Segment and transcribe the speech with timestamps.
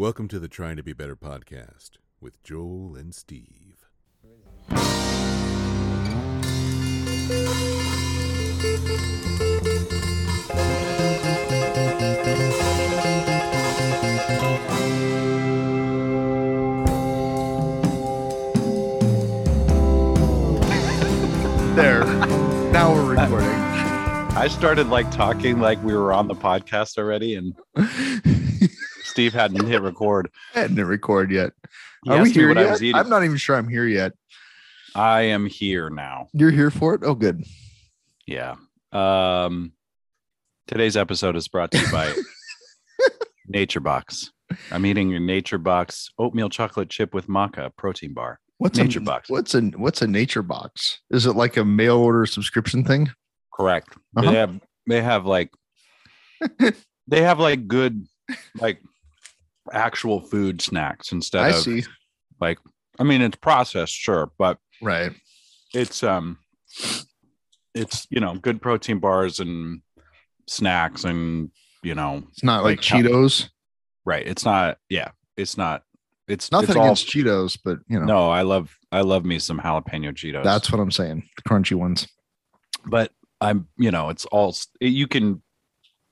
[0.00, 3.84] Welcome to the Trying to Be Better podcast with Joel and Steve.
[21.76, 22.06] There.
[22.72, 23.48] Now we're recording.
[24.34, 27.54] I started like talking like we were on the podcast already, and
[29.10, 30.30] Steve hadn't hit record.
[30.54, 31.52] I hadn't hit record yet.
[32.04, 32.70] He Are we here what I yet?
[32.70, 32.96] was eating.
[32.96, 34.12] I'm not even sure I'm here yet.
[34.94, 36.28] I am here now.
[36.32, 37.02] You're here for it?
[37.04, 37.44] Oh, good.
[38.26, 38.54] Yeah.
[38.92, 39.72] Um,
[40.68, 42.12] today's episode is brought to you by
[43.48, 44.30] Nature Box.
[44.70, 48.40] I'm eating a Nature Box oatmeal chocolate chip with maca protein bar.
[48.58, 49.28] What's Nature a, Box.
[49.28, 51.00] What's a what's a nature box?
[51.10, 53.10] Is it like a mail order subscription thing?
[53.52, 53.88] Correct.
[54.16, 54.30] Uh-huh.
[54.30, 55.50] They have they have like
[57.06, 58.06] they have like good
[58.60, 58.82] like
[59.72, 61.84] actual food snacks instead I of see.
[62.40, 62.58] like
[62.98, 65.12] I mean it's processed, sure, but Right.
[65.74, 66.38] it's um
[67.74, 69.82] it's you know good protein bars and
[70.48, 71.50] snacks and
[71.82, 73.48] you know It's not like, Like Cheetos.
[74.04, 75.84] right it's not yeah it's not
[76.28, 79.38] it's Nothing it's all- against Cheetos, but you know, no i love i love me
[79.38, 81.28] some jalapeno cheetos that's what I'm saying.
[81.36, 82.06] The crunchy ones.
[82.86, 85.42] but i'm you know it's all you can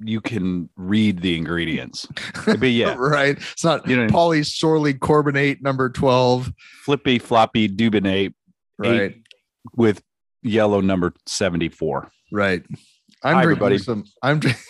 [0.01, 2.07] you can read the ingredients
[2.47, 3.37] but yeah right.
[3.37, 6.53] It's not You know- polysorly carbonate number 12.
[6.85, 8.35] flippy floppy dubonate
[8.79, 9.17] Right.
[9.77, 10.03] with
[10.43, 12.63] yellow number 74 Right.
[13.25, 13.79] I'm Hi, drinking everybody.
[13.79, 14.05] some.
[14.23, 14.63] I'm drinking.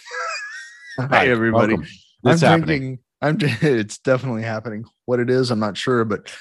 [1.00, 1.74] Hi, everybody.
[1.74, 1.88] Welcome.
[2.24, 2.98] I'm happening drinking.
[3.20, 3.38] I'm.
[3.80, 4.84] It's definitely happening.
[5.04, 6.32] What it is, I'm not sure, but,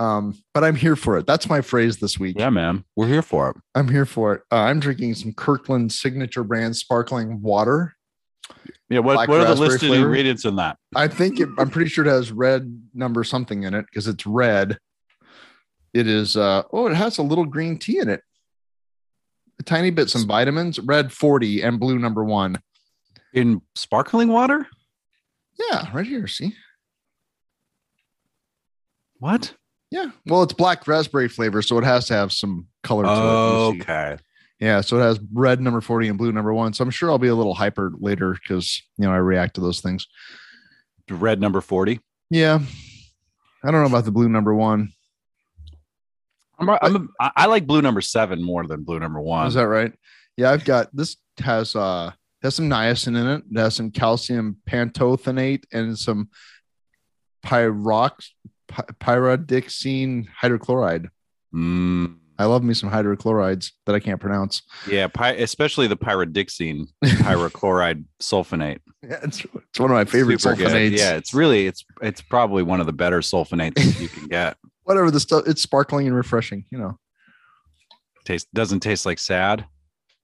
[0.00, 1.26] um, but I'm here for it.
[1.26, 2.36] That's my phrase this week.
[2.38, 4.42] yeah man we're here for it I'm here for it.
[4.50, 7.94] Uh, I'm drinking some Kirkland signature brand sparkling water.
[8.88, 10.04] Yeah what, Black what are the listed flavor?
[10.06, 13.74] ingredients in that I think it, I'm pretty sure it has red number something in
[13.74, 14.78] it because it's red.
[15.94, 16.36] It is.
[16.36, 18.22] Uh, oh, it has a little green tea in it.
[19.60, 20.78] A tiny bit, some vitamins.
[20.80, 22.56] Red 40 and blue number one.
[23.34, 24.66] in sparkling water
[25.58, 26.26] Yeah, right here.
[26.26, 26.54] See.
[29.18, 29.54] what
[29.90, 30.10] Yeah.
[30.26, 33.82] Well, it's black raspberry flavor, so it has to have some color to it.
[33.82, 34.16] okay
[34.62, 34.80] Yeah.
[34.80, 36.72] So it has red number 40 and blue number one.
[36.72, 39.60] So I'm sure I'll be a little hyper later because, you know, I react to
[39.60, 40.06] those things.
[41.10, 41.98] red number 40
[42.30, 42.60] Yeah.
[43.64, 44.92] I don't know about the blue number one.
[46.60, 49.66] I'm, I'm I I like blue number seven more than blue number one Is that
[49.66, 49.92] right?
[50.36, 50.52] Yeah.
[50.52, 52.12] I've got this has, uh,
[52.44, 53.42] has some niacin in it.
[53.50, 56.28] It has some calcium pantothenate and some
[57.44, 58.28] pyrox,
[58.68, 61.08] py- pyridoxine hydrochloride.
[61.52, 64.62] Mm, I love me some hydrochlorides that I can't pronounce.
[64.88, 70.56] yeah py- especially the pyridoxine pyrochloride sulfonate Yeah, it's, it's one of my favorite Super
[70.56, 70.68] good.
[70.68, 70.98] sulfonates.
[70.98, 75.12] yeah it's really it's it's probably one of the better sulfonates you can get Whatever
[75.12, 76.64] the stuff, it's sparkling and refreshing.
[76.70, 76.98] You know,
[78.24, 79.64] taste doesn't taste like sad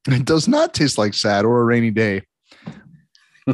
[0.09, 2.23] it does not taste like sad or a rainy day.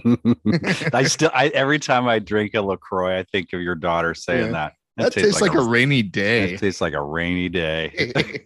[0.92, 4.46] i still i every time i drink a lacroix i think of your daughter saying
[4.46, 4.52] Yeah.
[4.52, 6.52] that That, tastes, like, a, rainy day.
[6.54, 8.44] it tastes like a rainy day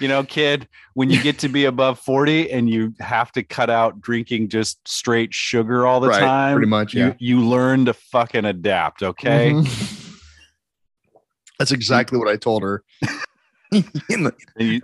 [0.00, 3.70] you know, kid, when you get to be above 40 and you have to cut
[3.70, 7.14] out drinking just straight sugar all the Right, time, pretty much, you, yeah.
[7.18, 9.02] you learn to fucking adapt.
[9.04, 9.52] Okay.
[9.52, 10.20] Mhm.
[11.58, 12.82] That's exactly what I told her.
[13.70, 14.80] The- you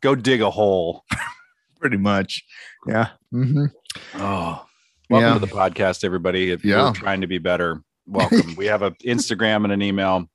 [0.00, 1.04] go dig a hole.
[1.80, 2.42] pretty much.
[2.86, 3.08] Yeah.
[3.32, 3.70] Mhm.
[4.14, 4.66] Oh,
[5.08, 5.34] welcome Yeah.
[5.34, 6.50] to the podcast, everybody.
[6.50, 6.84] If Yeah.
[6.84, 8.54] you're trying to be better, welcome.
[8.56, 10.28] we have an Instagram and an email.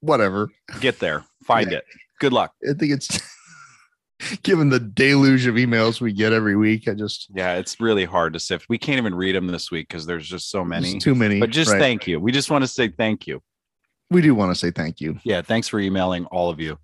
[0.00, 0.48] Whatever.
[0.80, 1.84] Get there, find it.
[2.20, 2.52] Good luck.
[2.68, 3.20] I think it's
[4.42, 6.88] given the deluge of emails we get every week.
[6.88, 8.68] I just Yeah, it's really hard to sift.
[8.68, 10.94] We can't even read them this week because there's just so many.
[10.94, 11.40] it's too many.
[11.40, 11.78] But just right.
[11.78, 12.20] thank you.
[12.20, 13.42] We just want to say thank you.
[14.10, 15.18] we do want to say thank you.
[15.24, 16.78] Yeah, thanks for emailing all of you.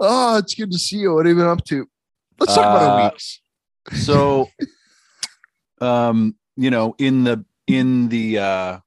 [0.00, 1.14] Oh, it's good to see you.
[1.14, 1.86] What have you been up to?
[2.38, 3.40] Let's talk about our Uh, weeks.
[3.94, 4.48] so
[5.80, 8.78] um you know in the in the uh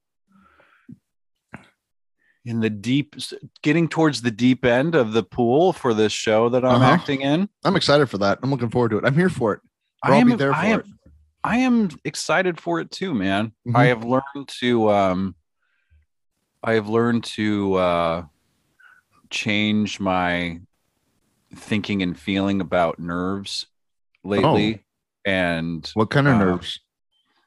[2.44, 3.16] in the deep
[3.62, 6.92] getting towards the deep end of the pool for this show that i'm Uh-huh.
[6.92, 8.38] acting in I'm excited for that.
[8.42, 9.04] I'm looking forward to it.
[9.04, 9.60] I'm here for it.
[10.04, 10.86] Or i I'll am be there for I am, it.
[11.44, 13.76] I am excited for it too man Mhm.
[13.76, 15.34] i have learned to um
[16.62, 18.24] i have learned to uh
[19.30, 20.60] change my
[21.54, 23.66] thinking and feeling about nerves
[24.24, 24.84] lately
[25.24, 26.80] and What kind of uh, nerves?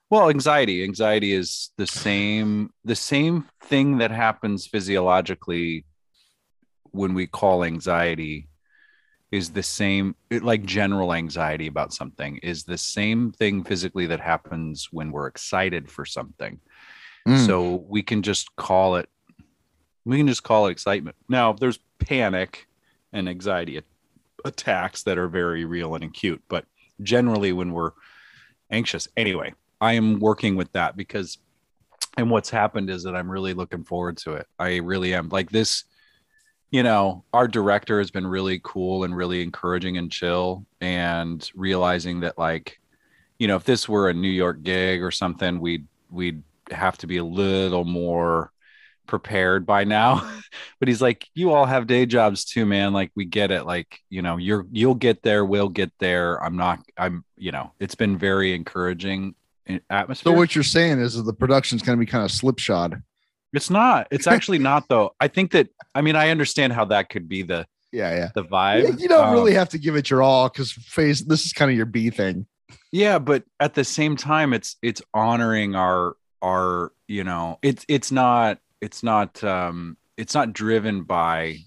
[0.10, 0.84] Well, anxiety.
[0.84, 5.86] Anxiety is the same the same thing that happens physiologically
[6.92, 8.48] when we call anxiety
[9.32, 14.20] is the same it- like general anxiety about something is the same thing physically that
[14.22, 16.60] happens when we're excited for something
[17.28, 17.44] Mm.
[17.48, 19.10] so we can just call it
[20.06, 22.68] we can just call it excitement now there's panic
[23.12, 23.82] and anxiety
[24.46, 26.66] attacks that are very real and acute but
[27.02, 27.92] generally when we're
[28.72, 29.08] anxious.
[29.18, 31.38] Anyway i am working with that because
[32.18, 34.48] and what's happened is that i'm really looking forward to it.
[34.58, 35.28] I really am.
[35.30, 35.84] Like this
[36.72, 42.20] you know our director has been really cool and really encouraging and chill and realizing
[42.22, 42.80] that like
[43.40, 47.08] you know if this were a new york gig or something we'd we'd have to
[47.08, 48.52] be a little more
[49.08, 50.22] prepared by now
[50.80, 54.00] but he's like you all have day jobs too man like we get it like
[54.10, 57.96] you know you're you'll get there we'll get there i'm not i'm you know it's
[57.96, 59.36] been very encouraging
[59.90, 63.02] atmosphere So what you're saying is that the production's going to be kind of slipshod.
[63.54, 67.10] it's not it's actually not though i think that i mean i understand how that
[67.10, 68.30] could be the Yeah, yeah.
[68.36, 71.22] the vibe You don't Um, really have to give it your all because phase.
[71.26, 72.46] This is kind of your B thing.
[72.92, 78.12] yeah but at the same time it's it's honoring our our you know it's it's
[78.12, 81.58] not it's not um it's not driven by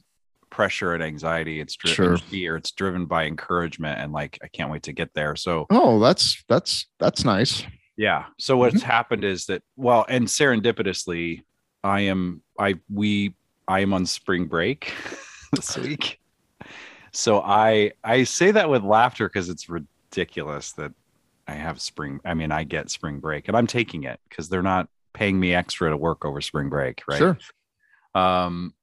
[0.51, 1.61] pressure and anxiety.
[1.61, 2.17] It's driven Sure.
[2.17, 2.57] fear.
[2.57, 5.37] It's driven by encouragement and like i can't wait to get there.
[5.37, 7.65] So Oh, that's that's that's nice.
[7.97, 8.27] yeah.
[8.39, 11.43] So what's happened is that well and serendipitously
[11.85, 13.35] i am i we
[13.69, 14.93] i am on spring break
[15.55, 16.19] this week.
[17.13, 20.93] So i i say that with laughter because it's ridiculous that
[21.47, 24.63] i have spring i mean i get spring break and i'm taking it because they're
[24.63, 27.39] not paying me extra to work over spring break right Sure.
[28.15, 28.75] um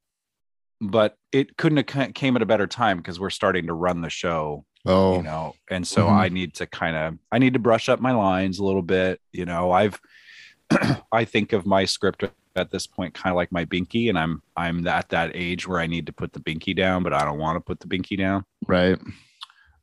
[0.81, 4.09] but it couldn't have came at a better time because we're starting to run the
[4.09, 6.15] show Oh, you know and so Mhm.
[6.15, 9.19] i need to kind of i need to brush up my lines a little bit
[9.31, 9.99] you know i've
[11.11, 12.23] i think of my script
[12.55, 15.79] at this point kind of like my binky and i'm i'm at that age where
[15.79, 18.15] i need to put the binky down but i don't want to put the binky
[18.17, 18.99] down right.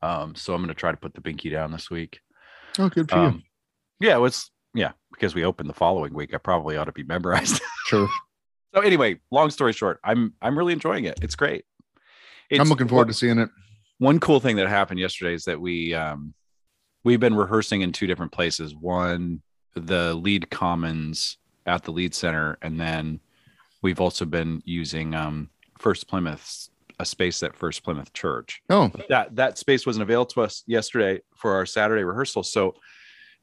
[0.02, 2.20] um so i'm going to try to put the binky down this week
[2.78, 3.22] Oh, good for you.
[3.26, 3.42] um
[4.00, 7.04] yeah well, it's yeah because we opened the following week i probably ought to be
[7.04, 7.60] memorized.
[7.86, 8.08] Sure.
[8.74, 11.18] so anyway long story short i'm i'm really enjoying it.
[11.20, 11.64] It's great.
[12.50, 13.50] I'm looking forward to seeing it.
[13.98, 16.32] one cool thing that happened yesterday is that we um
[17.04, 18.74] we've been rehearsing in two different places.
[18.74, 19.42] One
[19.74, 23.20] the lied commons at the lied center and then
[23.82, 28.62] we've also been using um first Plymouth's a space at first plymouth church.
[28.70, 32.42] Oh, that that space wasn't available to us yesterday for our saturday rehearsal.
[32.42, 32.74] So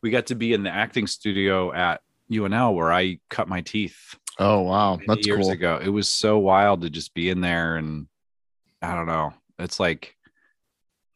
[0.01, 2.01] we got to be in the acting studio at
[2.31, 5.51] unl where i cut my teeth oh wow, that's years cool.
[5.51, 5.79] ago.
[5.83, 8.07] It was so wild to just be in there and
[8.81, 9.33] I don't know.
[9.57, 10.15] It's like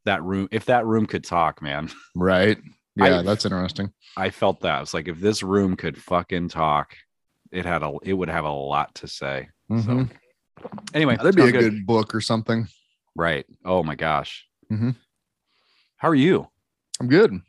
[0.03, 0.49] that room.
[0.51, 2.57] If that room could talk, man, Right.
[2.97, 3.93] Yeah, I- that's interesting.
[4.17, 4.81] I felt that.
[4.81, 6.97] It's like if this room could fucking talk,
[7.51, 9.47] it had a it would have a lot to say.
[9.71, 10.11] Mhm.
[10.93, 11.85] Anyway, That'd be a good.
[11.85, 12.67] book or something.
[13.15, 13.45] right.
[13.63, 14.45] Oh my gosh.
[14.69, 14.95] Mhm.
[15.95, 16.49] How are you?
[16.99, 17.39] I'm good.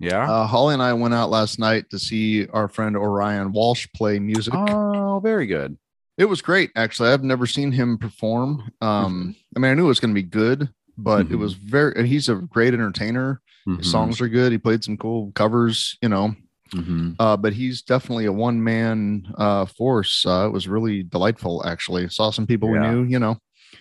[0.00, 0.28] Yeah.
[0.28, 4.18] Uh, Holly and I went out last night to see our friend Orion Walsh play
[4.18, 4.54] music.
[4.56, 5.76] oh, very good.
[6.18, 7.10] It was great, actually.
[7.10, 8.70] I've never seen him perform.
[8.80, 10.68] Um, I mean, I knew it was going to be good,
[10.98, 11.38] but it Mhm.
[11.38, 11.92] was very.
[11.96, 13.40] And he's a great entertainer.
[13.66, 13.84] His Mhm.
[13.84, 14.52] songs are good.
[14.52, 16.34] He played some cool covers, you know.
[16.74, 17.16] Mhm.
[17.18, 20.24] Uh, but he's definitely a one man uh, force.
[20.26, 22.08] Uh, it was really delightful, actually.
[22.08, 22.80] Saw some people Yeah.
[22.80, 23.38] we knew, you know,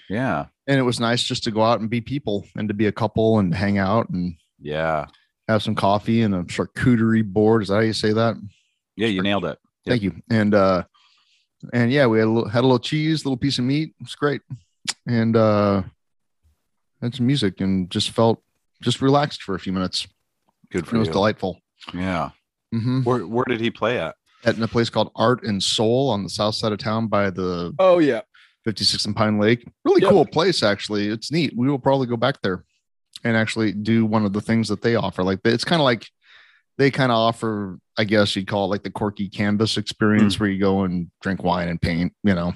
[0.09, 0.45] Yeah.
[0.67, 2.91] and it was nice just to go out and be people and to be a
[2.91, 5.05] couple and hang out and Yeah.
[5.49, 7.63] Have some coffee and a charcuterie board.
[7.63, 8.35] Is that how you say that?
[8.95, 9.07] Yeah.
[9.07, 9.57] You nailed it.
[9.85, 9.91] Yep.
[9.91, 10.15] Thank you.
[10.29, 10.83] And uh,
[11.73, 13.93] and yeah, we had a little, had a little cheese, little piece of meat.
[13.99, 14.41] It's great,
[15.07, 15.83] and uh,
[17.01, 18.41] had some music and just felt
[18.81, 20.07] just relaxed for a few minutes.
[20.71, 21.59] Good for you, It for was delightful.
[21.93, 22.29] Yeah.
[22.73, 23.01] Mm-hmm.
[23.03, 24.15] Where Where did he play at?
[24.45, 27.29] At in a place called Art and Soul on the south side of town by
[27.29, 28.21] the Oh yeah.
[28.65, 29.65] 56 and Pine Lake.
[29.85, 30.11] Really Yep.
[30.11, 31.07] cool place, actually.
[31.07, 31.53] It's neat.
[31.57, 32.63] We will probably go back there
[33.23, 35.23] and actually do one of the things that they offer.
[35.23, 36.07] Like it's kind of like
[36.77, 40.49] they kind of offer, I guess you'd call it like the quirky canvas experience where
[40.49, 42.53] you go and drink wine and paint, you know.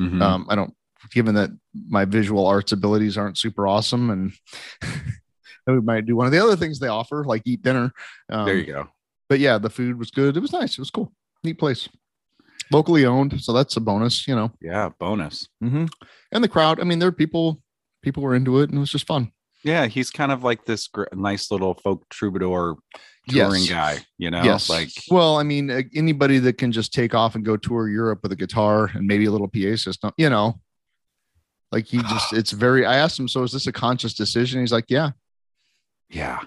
[0.00, 0.22] Mhm.
[0.22, 0.74] Um, I don't,
[1.12, 1.50] given that
[1.88, 4.32] my visual arts abilities aren't super awesome, and
[5.66, 7.92] we might do one of the other things they offer, like eat dinner.
[8.30, 8.88] Um, there you go.
[9.28, 10.36] But yeah, the food was good.
[10.36, 10.72] It was nice.
[10.72, 11.12] It was cool.
[11.44, 11.88] Neat place.
[12.72, 14.52] Locally owned, so that's a bonus, you know.
[14.60, 14.90] Yeah.
[14.98, 15.48] Bonus.
[15.60, 15.86] hmm
[16.32, 16.80] And the crowd.
[16.80, 17.60] I mean, there are people.
[18.02, 19.30] People were into it, and it was just fun.
[19.62, 22.76] Yeah, he's kind of like this gr- nice little folk troubadour
[23.28, 23.68] touring Yes.
[23.70, 24.42] guy, you know?
[24.42, 24.70] yes.
[24.70, 28.32] Like, well, I mean, anybody that can just take off and go tour Europe with
[28.32, 30.58] a guitar and maybe a little PA system, you know.
[31.72, 32.86] Like he just, it's very.
[32.86, 34.60] I asked him, so is this a conscious decision?
[34.60, 35.10] He's like, yeah,
[36.08, 36.40] yeah.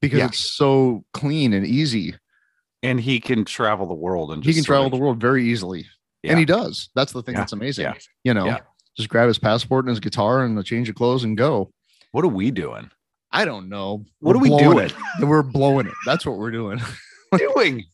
[0.00, 0.26] because Yeah.
[0.26, 2.14] it's so clean and easy.
[2.82, 5.86] And he can travel the world and he can travel of- the world very easily,
[6.22, 6.30] Yeah.
[6.30, 6.88] and he does.
[6.94, 7.40] That's the thing Yeah.
[7.42, 7.92] that's amazing.
[8.24, 8.56] You know,
[8.96, 11.70] just grab his passport and his guitar and a change of clothes and go.
[12.12, 12.90] What are we doing?
[13.32, 14.04] I don't know.
[14.18, 14.86] What We're are we doing?
[14.86, 14.94] It.
[15.24, 15.94] We're blowing it.
[16.04, 16.80] That's what we're doing.
[17.38, 17.84] doing?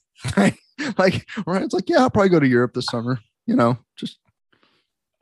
[0.98, 1.62] like, right?
[1.62, 3.18] It's like, yeah, I'll probably go to Europe this summer.
[3.46, 4.18] You know, just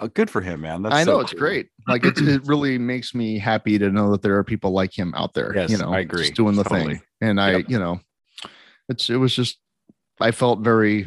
[0.00, 0.82] Uh, good for him, man.
[0.82, 1.38] That's I know so it's cool.
[1.40, 1.68] great.
[1.88, 5.12] Like, it's, it really makes me happy to know that there are people like him
[5.16, 5.52] out there.
[5.54, 6.22] Yes, you know, I agree.
[6.22, 6.94] just doing the Totally.
[6.94, 7.02] thing.
[7.20, 7.64] And I, Yep.
[7.68, 8.00] you know,
[8.88, 9.58] it's it was just
[10.20, 11.06] I felt very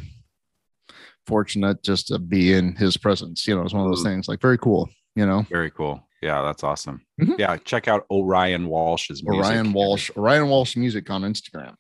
[1.25, 3.47] fortunate just to be in his presence.
[3.47, 4.11] You know, it's one of those Mm.
[4.11, 4.89] things like very cool.
[5.15, 6.06] You know, Very cool.
[6.21, 7.01] Yeah, that's awesome.
[7.21, 7.37] Mhm.
[7.37, 9.45] Yeah, check out Orion Walsh's music.
[9.45, 11.75] Orion Walsh, Orion Walsh music on Instagram.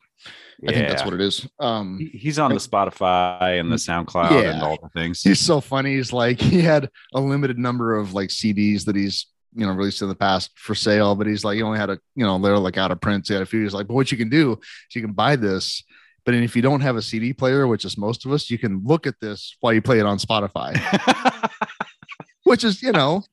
[0.67, 1.47] I think that's what it is.
[1.59, 4.53] Um, He's on the Spotify and the SoundCloud Yeah.
[4.53, 5.21] and all the things.
[5.21, 5.95] he's so funny.
[5.95, 10.01] He's like he had a limited number of like CDs that he's you know released
[10.01, 12.57] in the past for sale, but he's like he only had a you know they're
[12.57, 13.25] like out of print.
[13.27, 13.61] So he had a few.
[13.63, 15.83] He's like, but what you can do is you can buy this,
[16.25, 18.81] but if you don't have a CD player, which is most of us, you can
[18.83, 20.75] look at this while you play it on Spotify,
[22.43, 23.23] which is you know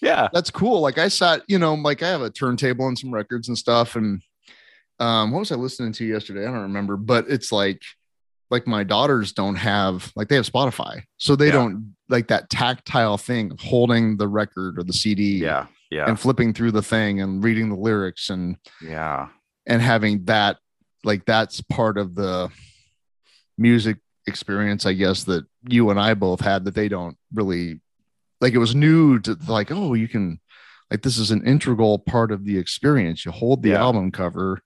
[0.00, 0.28] yeah.
[0.32, 0.80] that's cool.
[0.80, 3.96] Like I sat, you know, like I have a turntable and some records and stuff.
[3.96, 4.22] And
[4.98, 6.42] um, what was I listening to yesterday?
[6.42, 7.82] I don't remember, but it's like,
[8.50, 11.52] like my daughters don't have, like they have Spotify, so they Yeah.
[11.52, 15.66] don't like that tactile thing of holding the record or the CD, Yeah.
[15.90, 16.08] Yeah.
[16.08, 19.28] and flipping through the thing and reading the lyrics and Yeah.
[19.66, 20.58] and having that,
[21.04, 22.50] like that's part of the
[23.58, 27.80] music experience, I guess that you and I both had that they don't really
[28.40, 30.40] like it was new to like, oh, you can
[30.90, 33.24] like this is an integral part of the experience.
[33.24, 33.80] You hold the Yeah.
[33.82, 34.60] album cover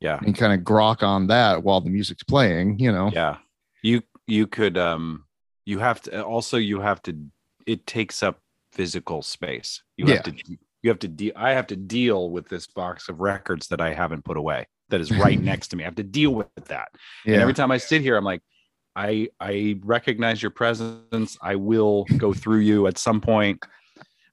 [0.00, 0.18] Yeah.
[0.22, 3.10] and kind of grok on that while the music's playing, you know.
[3.12, 3.38] Yeah.
[3.82, 5.24] You you could um
[5.64, 7.16] you have to also you have to
[7.66, 8.40] it takes up
[8.72, 9.82] physical space.
[9.96, 10.34] You have to
[10.82, 13.92] you have to de- I have to deal with this box of records that I
[13.94, 15.82] haven't put away that is right next to me.
[15.84, 16.88] I have to deal with that.
[17.24, 17.34] Yeah.
[17.34, 18.40] And every time I sit here, I'm like,
[18.96, 21.36] I I recognize your presence.
[21.42, 23.62] I will go through you at some point.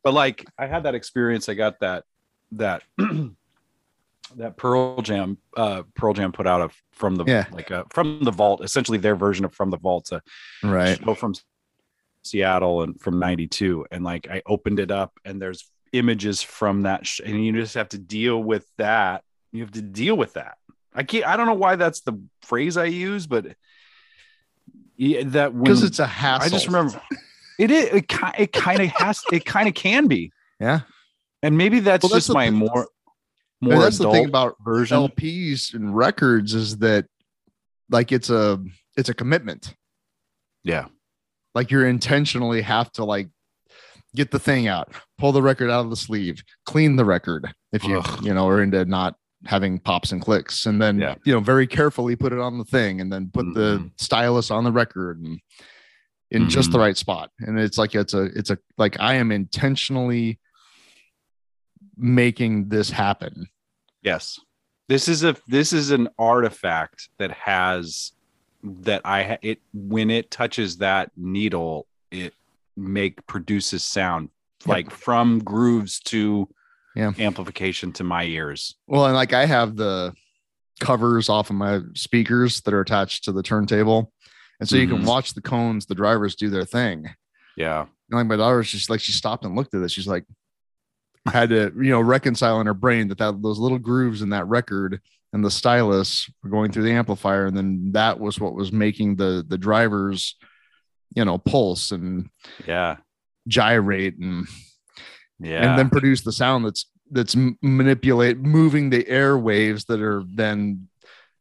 [0.04, 1.50] But like I had that experience.
[1.50, 2.06] I got that
[2.54, 2.84] that
[4.36, 7.46] that Pearl Jam uh Pearl Jam put out of from the Yeah.
[7.52, 10.22] like uh, from the vault, essentially their version of from the vault, a
[10.64, 10.98] right.
[11.04, 11.34] show from
[12.24, 17.06] Seattle and from 92 and like I opened it up and there's images from that
[17.06, 19.24] sh- and you just have to deal with that.
[19.52, 20.58] You have to deal with that.
[20.94, 23.46] I can't I don't know why that's the phrase I use but
[24.98, 26.46] yeah, that Because it's a hassle.
[26.46, 27.02] I just remember
[27.60, 28.06] it is it,
[28.38, 30.82] it kind of has it kind of can be Yeah.
[31.42, 32.88] and maybe that's Well, that's just my thing- more
[33.62, 37.06] more that's the thing about version LPs and records is that
[37.90, 38.60] like it's a
[38.98, 39.76] it's a commitment.
[40.64, 40.86] yeah
[41.56, 43.30] like you're intentionally have to like
[44.16, 47.84] get the thing out pull the record out of the sleeve clean the record if
[47.84, 48.26] you Ugh.
[48.26, 51.16] you know are into not having pops and clicks and then Yeah.
[51.26, 53.92] you know very carefully put it on the thing and then put the Mhm.
[53.98, 55.40] stylus on the record and
[56.32, 59.32] in just the right spot and it's like it's a it's a like i am
[59.32, 60.40] intentionally
[61.98, 63.48] making this happen
[64.02, 64.38] Yes.
[64.90, 68.12] This is a this is an artifact that has
[68.64, 72.34] that I ha- it when it touches that needle it
[72.76, 74.28] make produces sound
[74.66, 76.50] like from grooves to
[76.96, 77.12] Yeah.
[77.20, 78.76] amplification to my ears.
[78.88, 80.14] well and like i have the
[80.80, 84.12] covers off of my speakers that are attached to the turntable
[84.60, 85.06] and so you can Mhm.
[85.06, 87.10] watch the cones the drivers do their thing
[87.56, 87.82] Yeah.
[88.10, 89.90] And like my daughter was just like she stopped and looked at it.
[89.92, 90.26] She's like
[91.28, 94.30] I had to you know reconcile in her brain that that those little grooves in
[94.30, 95.00] that record
[95.32, 99.16] and the stylus were going through the amplifier, and then that was what was making
[99.16, 100.36] the the drivers
[101.16, 102.30] you know pulse and
[102.68, 102.98] Yeah.
[103.48, 104.48] gyrate and
[105.44, 105.70] Yeah.
[105.70, 110.88] and then produce the sound that's that's manipulate moving the air waves that are then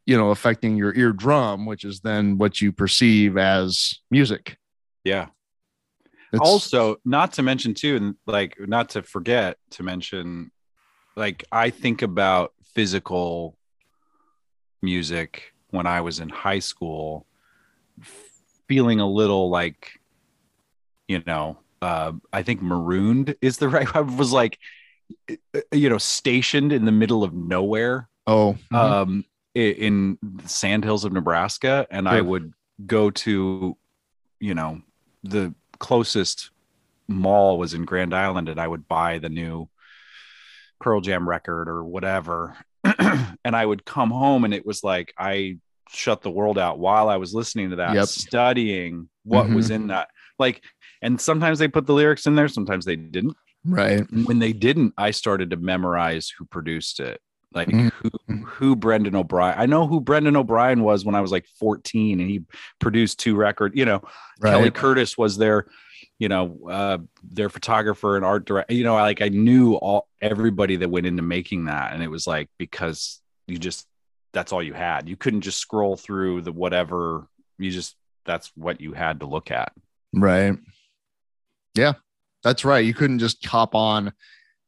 [0.07, 4.59] you know affecting your eardrum which is then what you perceive as music
[5.05, 5.29] yeah.
[6.33, 10.51] It's- also not to mention too and like not to forget to mention
[11.17, 13.57] like i think about physical
[14.83, 17.27] music when i was in high school
[18.69, 20.01] feeling a little like
[21.07, 24.59] you know uh i think marooned is the right i was like
[25.73, 28.77] you know stationed in the middle of nowhere oh mhm.
[28.77, 29.25] um
[29.55, 32.55] in the sandhills of Nebraska and I would
[32.87, 33.77] go to
[34.41, 34.81] you know
[35.23, 36.51] the closest
[37.09, 39.69] mall was in Grand Island and I would buy the new
[40.81, 45.59] Pearl Jam record or whatever and I would come home and it was like I
[45.91, 48.07] shut the world out while I was listening to that Yep.
[48.07, 50.09] studying what was in that
[50.39, 50.63] like
[51.03, 54.93] and sometimes they put the lyrics in there sometimes they didn't right when they didn't,
[54.99, 57.21] I started to memorize who produced it.
[57.55, 57.93] Like Mhm.
[57.93, 59.55] who who Brendan O'Brien.
[59.59, 62.41] I know who Brendan O'Brien was when I was like 14 and he
[62.81, 64.01] produced two records, you know,
[64.43, 65.67] Kelly Curtis was there.
[66.19, 68.73] you know, uh, their photographer and art director.
[68.73, 72.27] You know, like I knew all everybody that went into making that, and it was
[72.29, 73.87] like because you just
[74.33, 75.09] that's all you had.
[75.09, 77.27] You couldn't just scroll through the whatever.
[77.59, 79.73] You just that's what you had to look at.
[80.13, 80.57] Right.
[81.75, 81.95] Yeah,
[82.43, 82.85] that's right.
[82.85, 84.13] You couldn't just hop on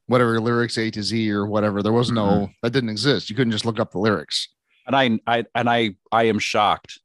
[0.06, 1.82] whatever lyrics A to Z or whatever.
[1.82, 2.52] There was no Mm-hmm.
[2.62, 3.30] that didn't exist.
[3.30, 4.49] You couldn't just look up the lyrics.
[4.87, 7.00] And I, I, and I, I am shocked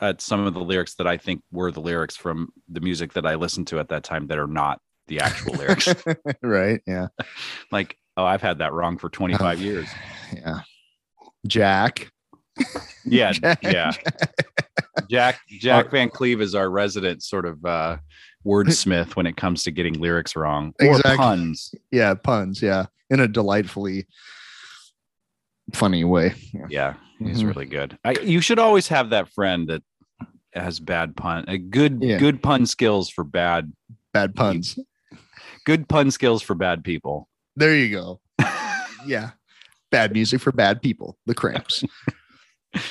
[0.00, 3.24] at some of the lyrics that I think were the lyrics from the music that
[3.26, 5.88] I listened to at that time that are not the actual lyrics.
[6.42, 6.80] right.
[6.86, 7.08] Yeah.
[7.72, 9.88] Like, oh, I've had that wrong for 25 years.
[10.34, 10.60] Yeah.
[11.46, 12.10] Jack.
[13.04, 13.62] Yeah, Jack.
[13.62, 13.92] yeah.
[15.08, 17.96] Jack Jack Van Cleve is our resident sort of uh
[18.44, 21.16] wordsmith when it comes to getting lyrics wrong or Exactly.
[21.16, 21.74] puns.
[21.90, 22.14] Yeah.
[22.14, 22.60] Puns.
[22.62, 22.86] Yeah.
[23.10, 24.06] In a delightfully
[25.72, 26.34] funny way.
[26.52, 26.66] Yeah.
[26.70, 27.48] Yeah, he's Mhm.
[27.54, 27.98] really good.
[28.04, 29.82] I, you should always have that friend that
[30.52, 32.18] has bad pun, a good Yeah.
[32.18, 33.72] good pun skills for bad
[34.12, 34.78] Bad puns.
[35.64, 37.28] good pun skills for bad people.
[37.56, 38.20] There you go.
[39.06, 39.30] Yeah.
[39.90, 41.18] Bad music for bad people.
[41.26, 41.84] The cramps.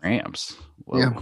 [0.00, 0.56] Cramps.
[0.84, 0.98] Whoa.
[0.98, 1.20] Yeah.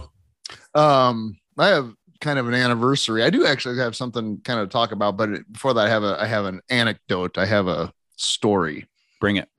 [0.73, 3.23] Um, I have kind of an anniversary.
[3.23, 6.03] I do actually have something kind of to talk about, but before that, I have
[6.03, 7.37] a I have an anecdote.
[7.37, 8.87] I have a story.
[9.19, 9.49] Bring it.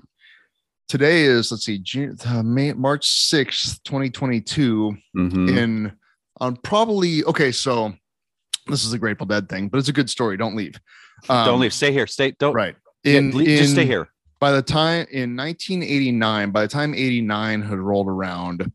[0.89, 4.97] Today is let's see, June, uh, May, March sixth, twenty twenty two.
[5.17, 5.57] Mhm.
[5.57, 5.93] In
[6.41, 7.51] on probably okay.
[7.53, 7.93] So
[8.69, 10.37] this is a Grateful Dead thing, but it's a good story.
[10.37, 10.75] Don't leave.
[11.29, 11.73] Um, don't leave.
[11.73, 12.07] Stay here.
[12.07, 12.33] Stay.
[12.33, 12.55] Don't.
[12.55, 12.77] Right.
[13.05, 14.09] Yeah, In, just stay here.
[14.41, 18.71] by the time in 1989 by the time 89 had rolled around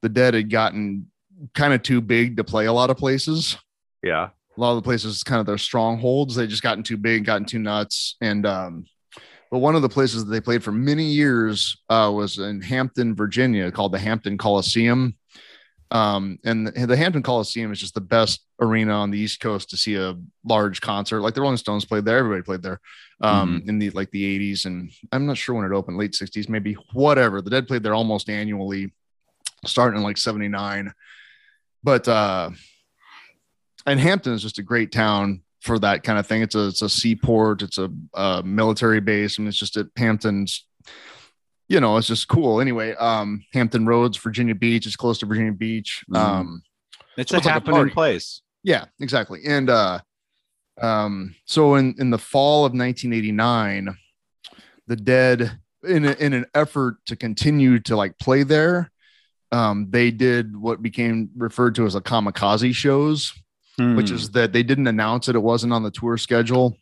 [0.00, 1.10] the dead had gotten
[1.54, 3.56] kind of too big to play a lot of places.
[4.02, 4.28] Yeah.
[4.56, 6.34] a lot of the places kind of their strongholds.
[6.34, 8.16] They just gotten too big gotten too nuts.
[8.20, 8.84] And um
[9.50, 13.14] but one of the places that they played for many years uh, was in hampton
[13.14, 15.16] virginia called the hampton coliseum.
[15.92, 19.70] Um, and the, the hampton coliseum is just the best arena on the east coast
[19.70, 21.20] to see a large concert.
[21.20, 22.18] Like the rolling stones played there.
[22.18, 22.80] Everybody played there
[23.20, 26.48] um, in the like the 80s and i'm not sure when it opened late 60s
[26.48, 27.40] maybe whatever.
[27.40, 28.92] The dead played there almost annually
[29.64, 30.92] starting in like 79
[31.84, 32.50] but uh
[33.86, 36.42] and Hampton is just a great town for that kind of thing.
[36.42, 40.66] It's a it's a seaport, it's a, uh military base, and it's just at Hampton's.
[41.68, 42.60] You know, it's just cool.
[42.60, 46.04] Anyway, um, Hampton Roads, Virginia Beach, is close to Virginia Beach.
[46.12, 46.16] Mhm.
[46.18, 46.62] Um,
[47.16, 48.42] It's So a it's like a happening place.
[48.62, 49.40] yeah, exactly.
[49.46, 50.00] And uh,
[50.80, 53.96] um, so in in the fall of 1989,
[54.86, 58.90] the Dead, in a, in an effort to continue to like play there,
[59.52, 63.32] um, they did what became referred to as a kamikaze shows
[63.76, 64.14] which Hmm.
[64.14, 65.34] is that they didn't announce it.
[65.34, 66.76] It wasn't on the tour schedule.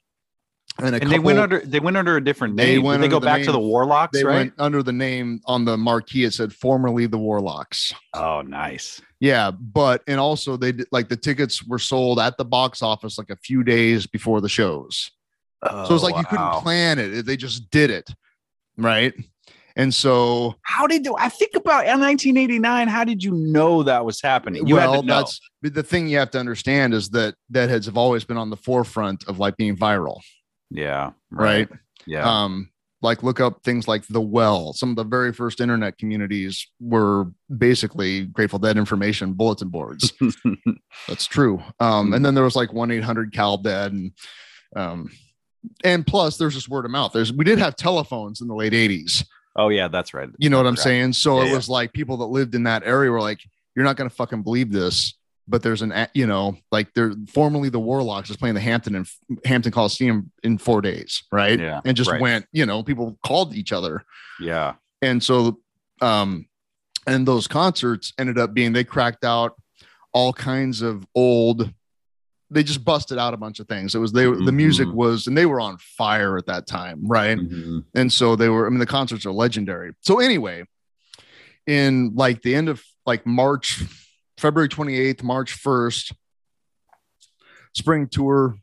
[0.79, 1.61] And, a and they went under.
[1.61, 2.83] They went under a different They name.
[2.83, 4.35] went Did they go the back to the Warlocks, They right?
[4.37, 6.25] went under the name on the marquee.
[6.25, 7.94] It said formerly the Warlocks.
[8.12, 9.01] oh, nice.
[9.20, 13.16] Yeah, but and also they did like the tickets were sold at the box office
[13.16, 15.11] like a few days before the shows.
[15.62, 18.11] Oh, so it's like you couldn't plan it; they just did it,
[18.77, 19.14] right?
[19.77, 22.89] And so, How did I think about in 1989?
[22.89, 24.67] How did you know that was happening?
[24.67, 25.17] You well, had to know.
[25.17, 28.57] that's the thing you have to understand is that deadheads have always been on the
[28.57, 30.21] forefront of like being viral,
[30.71, 31.13] yeah.
[31.31, 31.69] right?
[32.07, 32.29] Yeah.
[32.29, 32.69] um
[33.03, 37.27] like look up things like the well some of the very first internet communities were
[37.59, 40.13] basically grateful dead information bulletin boards
[41.09, 44.13] that's true um and then there was like 1-800 cal dead and
[44.77, 45.11] um
[45.85, 48.73] and plus there's just word of mouth there's we did have telephones in the late
[48.73, 49.25] 80s
[49.57, 50.29] oh yeah, that's right.
[50.38, 50.79] you know what i'm Right.
[50.83, 51.57] saying so Yeah, it yeah.
[51.57, 53.41] was like people that lived in that area were like
[53.75, 55.15] you're not going to fucking believe this
[55.49, 59.07] but there's an you know like they're formerly the warlocks is playing the hampton and
[59.45, 62.21] hampton coliseum in four days right Yeah, and just right.
[62.21, 64.05] went you know people called each other
[64.41, 64.75] Yeah.
[65.03, 65.59] and so
[66.01, 66.47] um
[67.07, 69.57] and those concerts ended up being they cracked out
[70.15, 71.73] all kinds of old
[72.53, 74.95] they just busted out a bunch of things it was they the music Mhm.
[74.95, 77.85] was and they were on fire at that time right Mhm.
[77.95, 80.65] and so they were i mean the concerts are legendary so anyway
[81.67, 83.83] in like the end of like march
[84.38, 86.12] february 28th march 1st
[87.75, 88.57] spring tour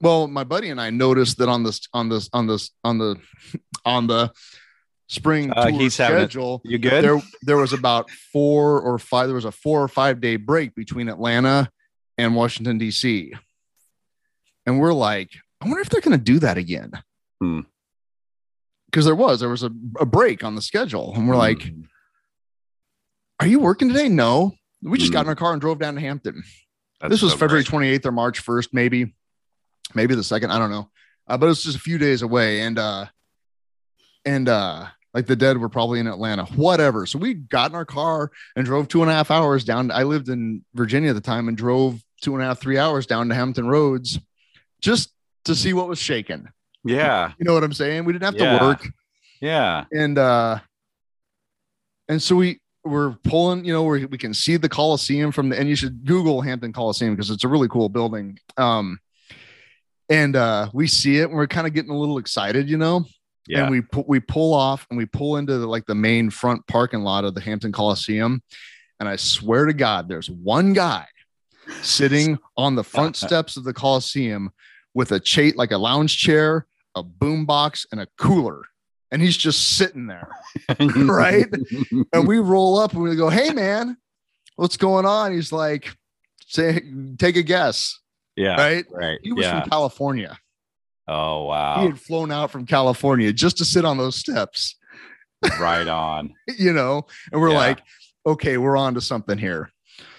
[0.00, 3.16] well my buddy and i noticed that on this on this on this on the
[3.84, 4.30] on the
[5.08, 5.90] spring Uh, tour having it.
[5.92, 7.02] schedule You good?
[7.02, 10.74] there there was about four or five there was a four or five day break
[10.74, 11.70] between atlanta
[12.18, 13.32] and washington dc
[14.66, 15.30] and we're like
[15.62, 16.92] i wonder if they're going to do that again.
[17.40, 17.60] Hmm.
[18.86, 21.12] because there was there was a, a break on the schedule.
[21.14, 21.84] And we're like Mhm.
[23.40, 24.08] are you working today?
[24.08, 24.54] No.
[24.82, 25.26] We just got Hmm.
[25.26, 26.42] in our car and drove down to hampton.
[27.00, 28.00] That's this was so february great.
[28.02, 29.14] 28th or march 1st maybe
[29.94, 30.90] maybe the second i don't know.
[31.28, 33.06] Uh, but it's just a few days away and uh
[34.24, 37.06] and uh like the dead were probably in atlanta whatever.
[37.06, 39.90] So we got in our car and drove two and a half hours down.
[39.92, 43.06] I lived in virginia at the time and drove two and a half, three hours
[43.06, 44.18] down to Hampton Roads
[44.80, 45.12] just
[45.44, 46.48] to see what was shaking.
[46.84, 47.32] Yeah.
[47.38, 48.04] You know what I'm saying?
[48.04, 48.58] We didn't have Yeah.
[48.58, 48.88] to work.
[49.40, 49.84] Yeah.
[49.92, 50.58] And uh
[52.08, 55.58] and so we we're pulling, you know, where we can see the Coliseum from the
[55.58, 58.38] and you should Google Hampton Coliseum because it's a really cool building.
[58.56, 58.98] Um
[60.08, 63.04] and uh we see it and we're kind of getting a little excited, you know.
[63.46, 63.62] Yeah.
[63.62, 66.66] and we pu- we pull off and we pull into the, like the main front
[66.66, 68.42] parking lot of the Hampton Coliseum,
[69.00, 71.06] and I swear to God, there's one guy
[71.82, 74.50] sitting on the front steps of the Coliseum
[74.94, 78.62] with a cha- like a lounge chair, a boom box, and a cooler,
[79.10, 80.28] and he's just sitting there.
[80.80, 81.46] right?
[82.12, 83.96] And we roll up and we go, "Hey, man,
[84.56, 85.94] what's going on?" He's like,
[86.46, 86.82] "Say,
[87.18, 87.98] take a guess."
[88.36, 88.54] yeah.
[88.54, 88.84] Right?
[88.90, 89.18] Right.
[89.22, 89.60] He was yeah.
[89.60, 90.38] from California.
[91.08, 91.80] Oh wow.
[91.80, 94.76] He had flown out from California just to sit on those steps.
[95.58, 96.34] right on.
[96.58, 97.56] you know, and we're Yeah.
[97.56, 97.82] like,
[98.26, 99.70] okay, we're on to something here.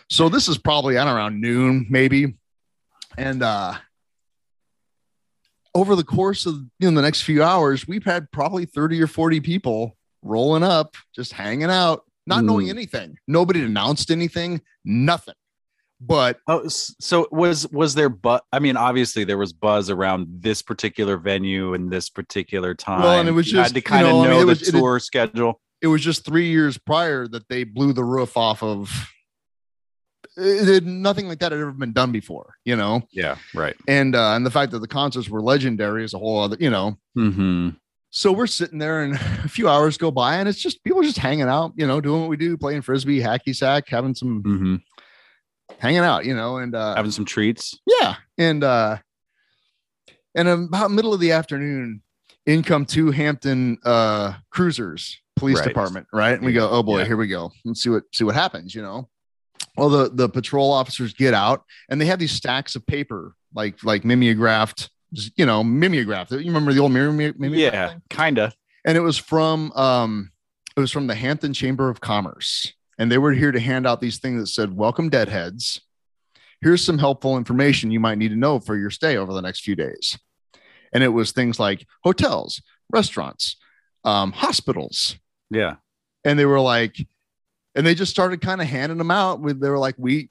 [0.09, 2.35] So this is probably I don't know, around noon, maybe.
[3.17, 3.75] And uh
[5.75, 9.07] over the course of you know the next few hours, we've had probably 30 or
[9.07, 12.71] 40 people rolling up, just hanging out, not knowing Mm.
[12.71, 13.17] anything.
[13.27, 15.35] Nobody announced anything, nothing.
[16.01, 20.61] But Oh, so was was there but I mean obviously there was buzz around this
[20.61, 23.01] particular venue and this particular time.
[23.01, 24.39] Well, and it was You had just, to you kind of know, I mean, it
[24.39, 25.61] the was- it tour schedule.
[25.81, 28.89] it was just three years prior that they blew the roof off of
[30.39, 33.01] it, it- nothing like that had ever been done before, you know.
[33.11, 33.75] Yeah, right.
[33.87, 36.69] and uh, and the fact that the concerts were legendary is a whole other, you
[36.69, 36.97] know.
[37.17, 37.69] Mm-hmm.
[38.11, 39.13] So we're sitting there, and
[39.45, 42.21] a few hours go by, and it's just people just hanging out, you know, doing
[42.21, 44.75] what we do, playing frisbee, hacky sack, having some Mm-hmm.
[45.79, 47.77] hanging out, you know, and uh, Having some treats.
[48.01, 48.97] yeah, and uh,
[50.35, 52.01] and about middle of the afternoon,
[52.45, 55.67] in come two Hampton uh cruisers, police Right.
[55.67, 56.33] department, right?
[56.33, 57.05] And we go, oh boy, Yeah.
[57.05, 57.51] here we go.
[57.65, 59.07] Let's see what see what happens, you know.
[59.79, 63.83] Well, the the patrol officers get out, and they have these stacks of paper, like
[63.83, 64.89] like mimeographed,
[65.35, 66.31] you know, mimeographed.
[66.31, 67.91] You remember the old mime- mimeograph?
[67.91, 68.53] Yeah, kinda.
[68.85, 70.31] and it was from um
[70.77, 73.99] it was from the Hampton Chamber of Commerce and they were here to hand out
[74.01, 75.81] these things that said welcome deadheads
[76.61, 79.61] here's some helpful information you might need to know for your stay over the next
[79.61, 80.17] few days
[80.93, 82.61] and it was things like hotels
[82.91, 83.57] restaurants
[84.05, 85.17] um, hospitals
[85.49, 85.75] Yeah.
[86.23, 86.95] and they were like
[87.79, 90.29] and they just started kind of handing them out with they were like we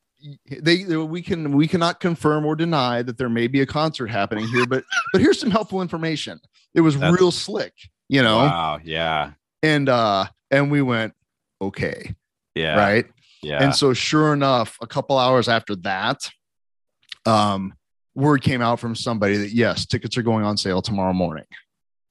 [0.61, 4.08] they, they we can we cannot confirm or deny that there may be a concert
[4.08, 4.84] happening here but
[5.14, 6.38] but here's some helpful information
[6.74, 7.72] it was That's- real slick
[8.11, 8.80] you know Wow.
[8.84, 9.30] Yeah.
[9.62, 11.14] and uh and we went
[11.62, 12.14] okay
[12.54, 12.76] Yeah.
[12.76, 13.06] right
[13.42, 13.62] Yeah.
[13.62, 16.28] and so sure enough a couple hours after that
[17.24, 17.72] um
[18.14, 21.46] word came out from somebody that yes tickets are going on sale tomorrow morning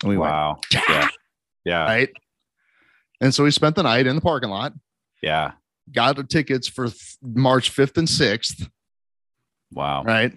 [0.02, 0.58] and we wow.
[0.74, 1.08] went Yeah.
[1.66, 1.84] Yeah.
[1.84, 2.10] right
[3.22, 4.72] and so we spent the night in the parking lot
[5.22, 5.52] Yeah.
[5.92, 8.70] got the tickets for th- march 5th and 6th
[9.72, 10.04] Wow.
[10.04, 10.34] right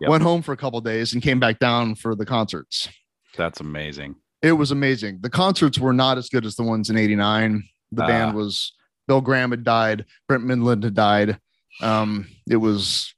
[0.00, 0.10] Yep.
[0.10, 2.88] went home for a couple days and came back down for the concerts
[3.36, 4.16] That's amazing.
[4.42, 8.02] it was amazing the concerts were not as good as the ones in 89 the
[8.02, 8.06] Ah.
[8.06, 8.72] band was
[9.06, 11.38] bill graham had died brent mydland had died
[11.82, 13.14] um it was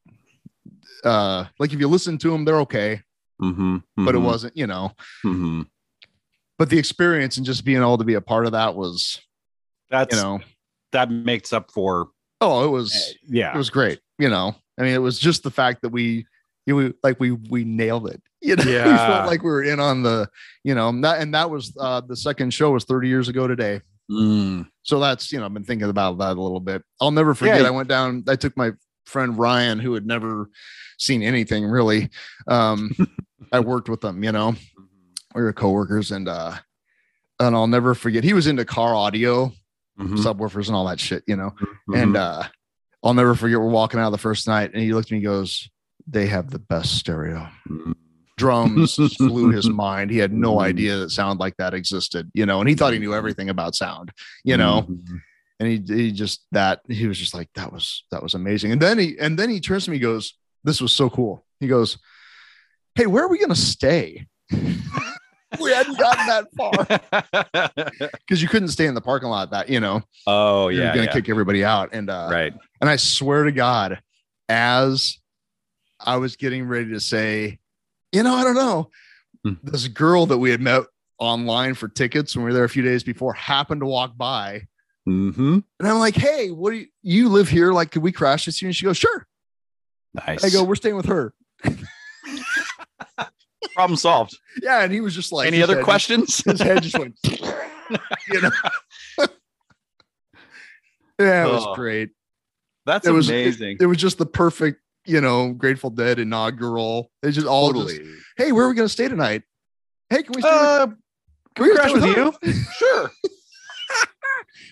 [1.05, 3.03] uh like if you listen to them they're okay
[3.41, 4.05] Mm-hmm.
[4.05, 5.63] but it wasn't you know hmm
[6.59, 9.21] but the experience and just being able to be a part of that was
[9.91, 10.41] That's you know
[10.93, 12.09] that makes up for
[12.41, 13.55] oh it was yeah.
[13.55, 14.55] it was great you know?
[14.79, 16.27] I mean it was just the fact that we
[16.67, 18.23] you know, we like we we nailed it.
[18.43, 20.29] You know we felt like we were in on the
[20.63, 23.81] you know that and that was uh the second show was 30 years ago today.
[24.09, 24.69] Mm.
[24.85, 26.85] so that's you know i've been thinking about that a little bit.
[27.01, 27.67] I'll never forget Yeah.
[27.67, 28.71] i went down i took my
[29.05, 30.49] friend ryan who had never
[30.97, 32.11] seen anything really
[32.47, 32.93] um
[33.53, 34.55] i worked with them you know?
[35.35, 36.55] We were coworkers and uh
[37.41, 39.53] and i'll never forget he was into car audio
[39.99, 40.17] Mhm.
[40.19, 41.53] subwoofers and all that shit you know
[41.89, 42.03] Mhm.
[42.03, 42.43] and uh
[43.03, 45.25] i'll never forget we're walking out the first night and he looked at me and
[45.27, 45.69] goes
[46.07, 47.95] they have the best stereo Mhm.
[48.37, 50.63] drums blew his mind he had no Mhm.
[50.63, 53.75] idea that sound like that existed you know and he thought he knew everything about
[53.75, 54.13] sound
[54.45, 55.21] you know Mhm.
[55.61, 58.83] and he he just that he was just like that was that was amazing and
[58.83, 61.97] then he and then he turns to me goes this was so cool he goes
[62.97, 64.27] hey where are we gonna stay
[65.61, 69.81] we hadn't gotten that far because you couldn't stay in the parking lot that you
[69.81, 70.85] know oh yeah.
[70.85, 71.13] you're gonna yeah.
[71.13, 72.55] kick everybody out and uh right.
[72.81, 74.01] and i swear to god
[74.49, 75.19] as
[76.01, 77.59] i was getting ready to say
[78.13, 78.91] you know i don't know
[79.45, 79.53] Hmm.
[79.63, 80.83] this girl that we had met
[81.19, 84.63] online for tickets when we were there a few days before happened to walk by
[85.09, 85.59] Mm-hmm.
[85.79, 87.73] and I'm like, hey, what do you, you live here?
[87.73, 88.69] Like, could we crash this year?
[88.69, 89.27] And she goes, sure.
[90.15, 90.43] Nice.
[90.43, 91.33] I go, we're staying with her.
[93.75, 94.39] Problem solved.
[94.63, 94.83] Yeah.
[94.83, 96.43] And he was just like, Any other questions?
[96.45, 97.15] His head just went,
[98.29, 98.51] you know.
[101.19, 102.11] yeah, it was Oh, great.
[102.85, 103.79] That's It was amazing.
[103.81, 107.11] It, was just the perfect you know, Grateful Dead inaugural.
[107.23, 108.01] It's just all just,
[108.37, 109.43] hey, where are we gonna stay tonight?
[110.11, 110.51] Hey, can we stay?
[110.51, 110.97] Uh, with,
[111.55, 112.35] can we crash with you?
[112.77, 113.11] Sure.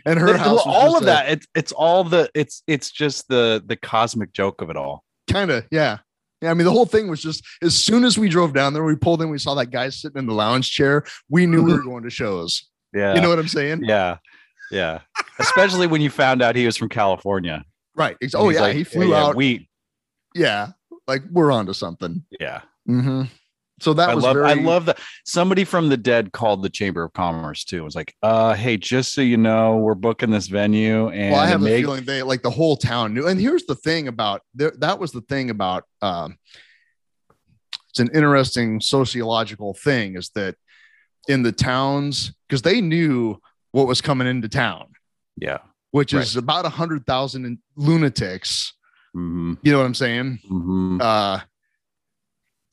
[0.06, 1.28] And her Well, house, all of a- that.
[1.30, 5.02] It's it's all the it's it's just the the cosmic joke of it all.
[5.30, 5.98] kind of yeah
[6.44, 8.84] yeah i mean the whole thing was just as soon as we drove down there
[8.84, 11.72] we pulled in we saw that guy sitting in the lounge chair we knew we
[11.72, 13.14] were going to shows Yeah.
[13.14, 14.18] you know what i'm saying yeah.
[14.70, 15.00] Yeah.
[15.38, 17.64] Especially when you found out he was from California.
[17.94, 19.68] right And oh yeah like, he flew yeah, out We
[20.34, 20.68] yeah
[21.06, 22.62] like we're on to something yeah.
[22.86, 23.24] hmm
[23.84, 26.70] so that I was love very I love that somebody from the dead called the
[26.70, 27.78] Chamber of Commerce too.
[27.78, 31.40] It was like, uh, hey, just so you know, we're booking this venue and well
[31.40, 34.08] i have a may- feeling they like the whole town knew and here's the thing
[34.08, 36.36] about there that was the thing about um
[37.90, 40.56] it's an interesting sociological thing is that
[41.28, 43.38] in the towns because they knew
[43.72, 44.86] what was coming into town
[45.36, 45.58] yeah.
[45.90, 48.72] which is about a hundred thousand lunatics.
[49.12, 50.38] hmm You know what I'm saying?
[50.46, 51.40] hmm Uh,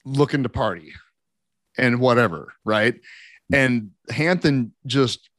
[0.05, 0.93] looking to party
[1.77, 2.99] and whatever, right?
[3.53, 5.29] And Hampton just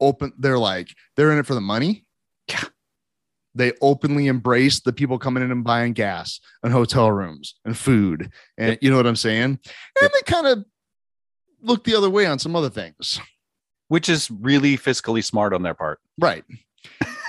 [0.00, 0.32] open.
[0.38, 2.04] They're like they're in it for the money.
[2.48, 2.64] Yeah.
[3.54, 8.30] They openly embrace the people coming in and buying gas and hotel rooms and food,
[8.56, 9.42] and you know what I'm saying.
[9.42, 9.58] And
[10.02, 10.12] Yep.
[10.12, 10.64] they kind of
[11.60, 13.20] look the other way on some other things.
[13.88, 15.98] Which is really fiscally smart on their part.
[16.18, 16.44] Right.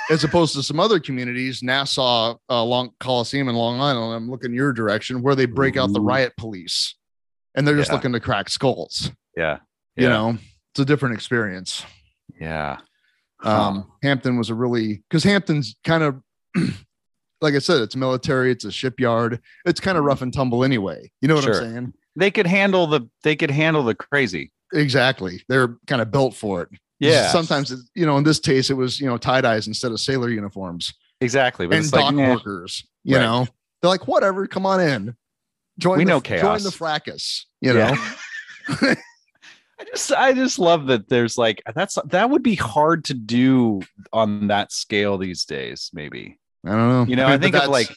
[0.10, 4.54] As opposed to some other communities, Nassau, uh, Long Coliseum in Long Island, I'm looking
[4.54, 6.96] your direction, where they break out the riot police
[7.56, 7.96] and they're just Yeah.
[7.96, 9.12] looking to crack skulls.
[9.38, 9.60] Yeah.
[9.96, 10.38] You know,
[10.72, 11.84] it's a different experience.
[12.40, 12.78] Yeah.
[13.44, 16.22] Um, Hampton was a really because Hampton's kind of
[17.42, 21.12] like I said, it's military, it's a shipyard, it's kind of rough and tumble anyway.
[21.22, 21.62] You know what Sure.
[21.64, 21.94] I'm saying?
[22.16, 24.52] They could handle the they could handle the crazy.
[24.74, 25.44] Exactly.
[25.48, 26.70] They're kind of built for it.
[27.00, 27.30] Yeah.
[27.30, 30.30] Sometimes, you know, in this case, it was, you know, tie dyes instead of sailor
[30.30, 30.94] uniforms.
[31.22, 31.66] exactly.
[31.68, 32.86] But and it's like, dock nah, workers.
[33.04, 33.24] You Right.
[33.24, 33.48] know,
[33.82, 35.16] they're like, whatever, come on in.
[35.78, 37.46] Join We the, know Join the fracas.
[37.62, 37.96] You know,
[38.70, 38.96] Yeah.
[39.80, 43.82] I just I just love that there's like that's that would be hard to do
[44.12, 46.38] on that scale these days, maybe.
[46.66, 47.06] I don't know.
[47.08, 47.96] You know, mean, I think of like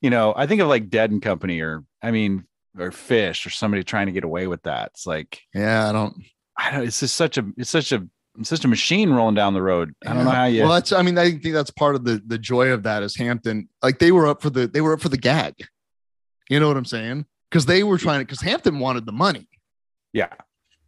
[0.00, 2.44] you know, I think of like Dead and Company or I mean
[2.78, 4.92] or Phish or somebody trying to get away with that.
[4.94, 6.14] It's like yeah, I don't.
[6.58, 8.06] I don't it's just such a it's such a
[8.38, 9.94] it's such a machine rolling down the road.
[10.06, 10.92] I don't know how you Well, that's.
[10.92, 13.68] I mean, I think that's part of the the joy of that is Hampton.
[13.82, 15.54] Like they were up for the they were up for the gag.
[16.50, 17.24] You know what I'm saying?
[17.50, 18.24] Because they were trying to.
[18.26, 19.48] Because Hampton wanted the money.
[20.12, 20.32] yeah.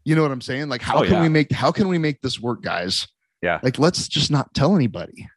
[0.04, 0.70] You know what I'm saying?
[0.70, 1.22] Like, how Oh, can yeah.
[1.22, 3.07] we make how can we make this work, guys?
[3.42, 3.61] Yeah.
[3.62, 5.28] Like, let's just not tell anybody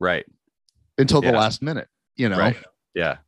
[0.00, 0.26] Right.
[0.98, 1.86] until the last minute.
[2.16, 2.38] You know.
[2.38, 2.56] Right.
[2.94, 3.18] Yeah.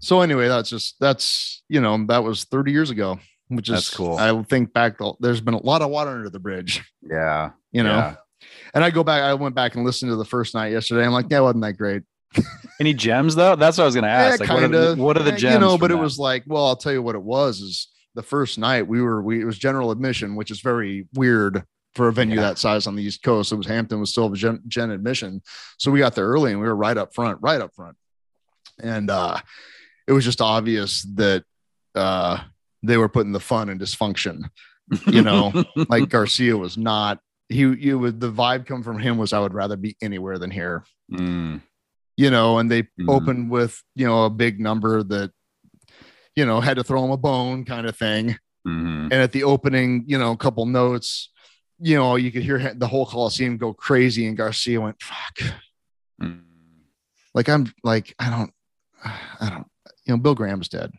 [0.00, 3.90] so anyway that's just that's you know that was 30 years ago which is That's
[3.96, 4.16] cool.
[4.18, 7.50] i think back there's been a lot of water under the bridge Yeah.
[7.72, 8.14] you know Yeah.
[8.74, 11.12] and i go back i went back and listened to the first night yesterday i'm
[11.12, 12.02] like yeah wasn't that great
[12.78, 13.56] Any gems though?
[13.56, 14.38] That's what I was gonna ask.
[14.40, 15.02] Yeah, like, what are, the, kinda.
[15.02, 15.54] what are the gems?
[15.54, 18.22] you know but it was like well i'll tell you what it was is the
[18.22, 22.12] first night we were we it was general admission which is very weird for a
[22.12, 22.42] venue Yeah.
[22.42, 25.40] that size on the east coast it was hampton was still gen, gen admission
[25.78, 27.96] so we got there early and we were right up front right up front
[28.78, 29.38] and uh
[30.06, 31.44] it was just obvious that
[31.94, 32.38] uh
[32.82, 34.42] they were putting the fun in dysfunction
[35.06, 35.52] you know
[35.88, 39.54] like garcia was not he you would the vibe come from him was i would
[39.54, 41.62] rather be anywhere than here Mm,
[42.16, 43.08] you know and they Mhm.
[43.08, 45.30] opened with you know a big number that
[46.36, 48.36] you know had to throw him a bone kind of thing
[48.66, 49.04] mhm.
[49.04, 51.30] and at the opening you know a couple notes
[51.80, 55.54] you know you could hear the whole coliseum go crazy and garcia went fuck
[56.22, 56.42] Mm.
[57.34, 58.52] like i'm like i don't
[59.40, 59.66] i don't
[60.04, 60.90] you know bill graham's dead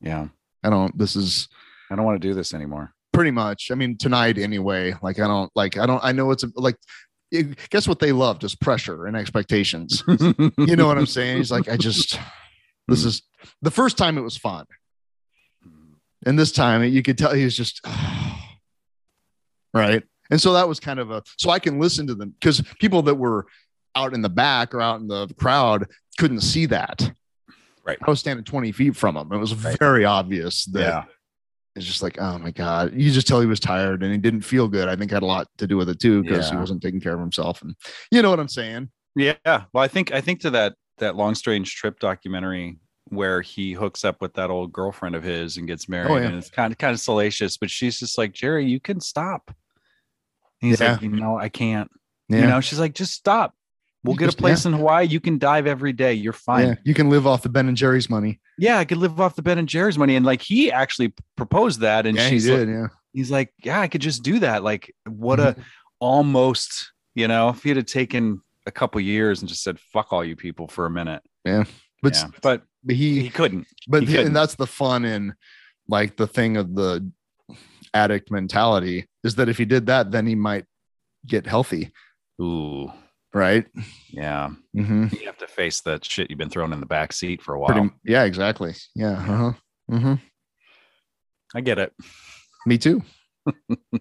[0.00, 0.28] Yeah.
[0.64, 1.48] I don't this is
[1.90, 2.92] I don't want to do this anymore.
[3.12, 6.44] pretty much i mean tonight anyway like i don't like i don't i know it's
[6.44, 6.76] a, like
[7.30, 10.02] it- guess what they love just pressure and expectations.
[10.08, 11.36] You know what i'm saying?
[11.38, 12.18] He's like i just
[12.88, 13.22] this is
[13.62, 14.64] the first time it was fun.
[16.26, 17.80] And this time you could tell he was just
[19.74, 20.02] right?
[20.30, 23.02] And so that was kind of a so i can listen to them because people
[23.02, 23.46] that were
[23.94, 25.86] out in the back or out in the crowd
[26.18, 27.10] couldn't see that
[27.88, 27.98] Right.
[28.06, 29.78] i was standing 20 feet from him it was Right.
[29.78, 31.04] very obvious that Yeah.
[31.74, 34.42] it's just like oh my god you just tell he was tired and he didn't
[34.42, 36.82] feel good i think had a lot to do with it too because he wasn't
[36.82, 37.74] taking care of himself and
[38.10, 39.34] you know what i'm saying Yeah.
[39.72, 44.04] Well, I think I think to that that long strange trip documentary where he hooks
[44.04, 46.26] up with that old girlfriend of his and gets oh, married, Oh, yeah.
[46.26, 49.50] and it's kind of kind of salacious, but she's just like Jerry, you can stop.
[50.60, 50.92] And he's Yeah.
[50.92, 51.90] like, you know, I can't.
[52.28, 53.54] yeah You know, she's like, just stop.
[54.08, 55.06] We'll You get a place in Hawaii.
[55.06, 56.14] You can dive every day.
[56.14, 56.66] You're fine.
[56.68, 59.36] yeah you can live off the ben and jerry's money Yeah, I could live off
[59.36, 60.16] the Ben and Jerry's money.
[60.16, 63.80] And like he actually proposed that, and yeah he did like, yeah he's like, yeah,
[63.80, 64.62] I could just do that.
[64.62, 65.60] Like, what Mm-hmm.
[65.60, 65.64] a
[66.00, 70.24] almost, you know, if he had taken a couple years and just said, fuck all
[70.24, 71.22] you people for a minute.
[71.44, 72.26] but yeah.
[72.42, 73.66] But but he he, couldn't.
[73.88, 74.26] but he couldn't.
[74.28, 75.34] and that's the fun in
[75.88, 77.10] like the thing of the
[77.94, 80.64] addict mentality is that if he did that, then he might
[81.26, 81.90] get healthy,
[82.40, 82.90] Ooh,
[83.34, 83.66] right?
[84.10, 84.50] yeah.
[84.76, 85.06] Mm-hmm.
[85.18, 87.60] You have to face that shit you've been thrown in the back seat for a
[87.60, 87.68] while.
[87.72, 88.74] Pretty, yeah, exactly.
[88.94, 89.12] Yeah.
[89.18, 89.52] Uh-huh.
[89.88, 90.14] hmm
[91.54, 91.92] I get it.
[92.66, 93.02] Me too.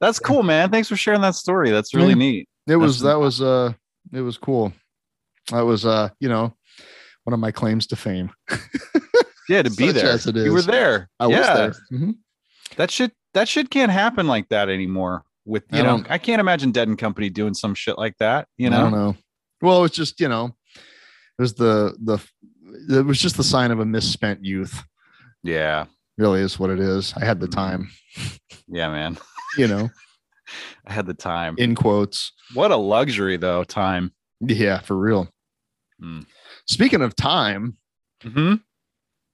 [0.00, 0.70] That's cool, man.
[0.70, 1.70] Thanks for sharing that story.
[1.70, 2.14] That's really Yeah.
[2.14, 2.48] neat.
[2.66, 3.72] It was That's- that was uh
[4.12, 4.72] it was cool.
[5.50, 6.54] That was uh you know
[7.24, 8.30] one of my claims to fame.
[9.48, 10.06] Yeah, to be Such there.
[10.12, 11.10] as it You were there.
[11.18, 11.38] I yeah.
[11.38, 11.46] was
[11.90, 11.98] there.
[11.98, 12.14] Mhm.
[12.76, 15.24] That shit that shit can't happen like that anymore.
[15.44, 18.46] With I you know, I can't imagine Dead and Company doing some shit like that.
[18.58, 19.16] You know I don't know.
[19.60, 22.18] Well, it's just you know, it was the the
[22.96, 24.82] it was just the sign of a misspent youth.
[25.42, 25.86] yeah,
[26.18, 27.12] Really is what it is.
[27.16, 27.52] I had the Mhm.
[27.54, 27.90] time,
[28.68, 29.18] yeah, man.
[29.58, 29.90] you know,
[30.86, 31.56] I had the time.
[31.58, 32.32] in quotes.
[32.54, 33.64] what a luxury, though.
[33.64, 34.12] Time.
[34.40, 35.28] Yeah, for real.
[36.02, 36.26] Mm.
[36.66, 37.76] Speaking of time,
[38.22, 38.54] hmm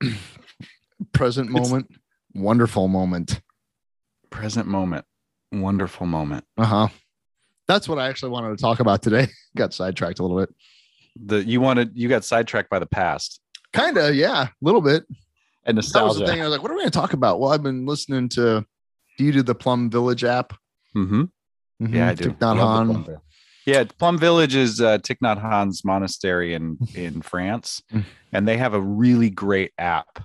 [1.12, 1.88] present It's- moment,
[2.34, 3.40] wonderful moment.
[4.30, 5.04] Present moment.
[5.52, 6.44] Wonderful moment.
[6.56, 6.88] Uh huh.
[7.66, 9.28] That's what I actually wanted to talk about today.
[9.56, 10.54] Got sidetracked a little bit.
[11.24, 13.40] The you wanted you got sidetracked by the past
[13.72, 15.04] Kind of, yeah, a little bit.
[15.66, 16.40] and That was the thing.
[16.40, 17.38] I was like, what are we going to talk about?
[17.40, 18.64] Well, I've been listening to.
[19.18, 20.52] Do you do the Plum Village app?
[20.94, 21.24] hmm
[21.82, 21.94] Mhm.
[21.94, 22.30] Yeah, I do.
[22.30, 23.04] Thich Nhat Love the Hanh.
[23.04, 23.18] Plum
[23.66, 28.04] Yeah, Plum Village is uh, Thich Nhat Hanh's monastery in in France, Mm.
[28.32, 30.24] and they have a really great app,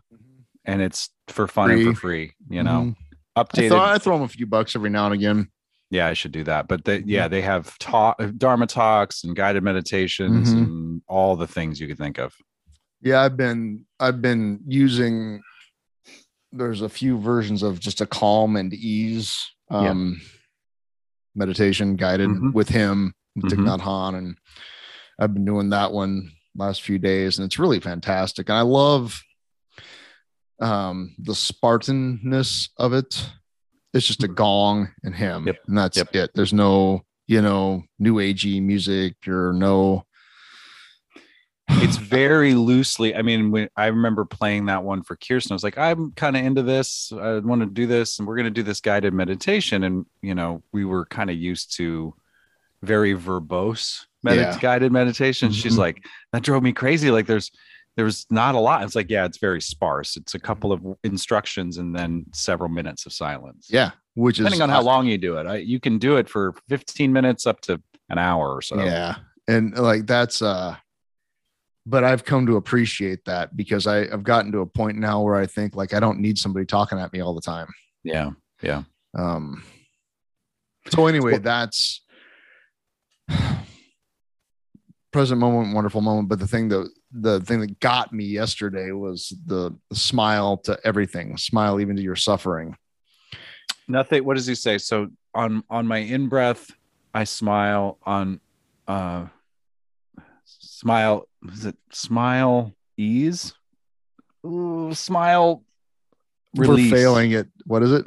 [0.63, 2.33] and it's for fun and for free.
[2.49, 2.93] You know,
[3.35, 3.69] I, updated.
[3.69, 5.49] throw, I throw them a few bucks every now and again.
[5.89, 6.67] yeah, I should do that.
[6.67, 7.09] But they, Mm-hmm.
[7.09, 10.57] yeah, they have talk, Dharma talks and guided meditations Mhm.
[10.57, 12.33] and all the things you could think of.
[13.01, 15.41] Yeah, I've been I've been using.
[16.51, 19.89] There's a few versions of just a calm and ease Yeah.
[19.89, 20.21] um,
[21.35, 22.53] meditation guided Mhm.
[22.53, 23.65] with him, with Thich Mhm.
[23.65, 24.37] Nhat Hanh, and
[25.19, 28.49] I've been doing that one last few days, and it's really fantastic.
[28.49, 29.21] And I love
[30.59, 33.29] um, the Spartanness of it.
[33.93, 35.47] It's just a gong and him, Mm-hmm.
[35.47, 35.57] Yep.
[35.67, 36.15] and that's Yep.
[36.15, 36.31] it.
[36.35, 40.05] There's no you know new agey music or no.
[41.69, 43.15] It's very loosely.
[43.15, 46.35] I mean, when I remember playing that one for Kirsten, I was like, I'm kind
[46.35, 47.11] of into this.
[47.13, 49.83] I want to do this, and we're going to do this guided meditation.
[49.83, 52.13] And you know, we were kind of used to
[52.81, 54.59] very verbose med- Yeah.
[54.59, 55.51] guided meditation.
[55.51, 55.79] She's Mhm.
[55.79, 57.11] like, that drove me crazy.
[57.11, 57.49] Like, there's
[57.95, 58.83] there's not a lot.
[58.83, 60.17] It's like, yeah, it's very sparse.
[60.17, 63.67] It's a couple of instructions and then several minutes of silence.
[63.69, 65.47] Yeah, which is depending on how long you do it.
[65.47, 68.83] I, you can do it for 15 minutes up to an hour or so.
[68.83, 69.15] Yeah.
[69.47, 70.75] And like that's uh
[71.85, 75.35] but I've come to appreciate that because I, I've gotten to a point now where
[75.35, 77.67] I think like I don't need somebody talking at me all the time.
[78.03, 78.83] yeah, yeah.
[79.17, 79.63] Um
[80.89, 82.01] so anyway, that's
[85.11, 86.29] present moment, wonderful moment.
[86.29, 91.37] But the thing that the thing that got me yesterday was the, smile to everything,
[91.37, 92.75] smile even to your suffering.
[93.87, 96.71] nothing what does he say so on on my in breath
[97.13, 98.39] i smile on
[98.87, 99.25] uh
[100.45, 103.53] smile is it smile ease
[104.45, 105.63] Ooh, smile
[106.55, 107.47] release For failing it.
[107.65, 108.05] What is it?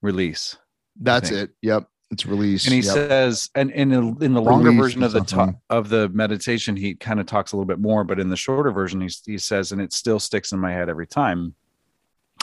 [0.00, 0.56] release
[1.00, 1.50] That's it.
[1.62, 1.88] Yep.
[2.12, 2.66] It's release.
[2.66, 2.92] and he Yep.
[2.94, 6.94] says and, in, in the longer Release version of the ta- of the meditation he
[6.94, 9.72] kind of talks a little bit more but in the shorter version he, he says
[9.72, 11.54] and it still sticks in my head every time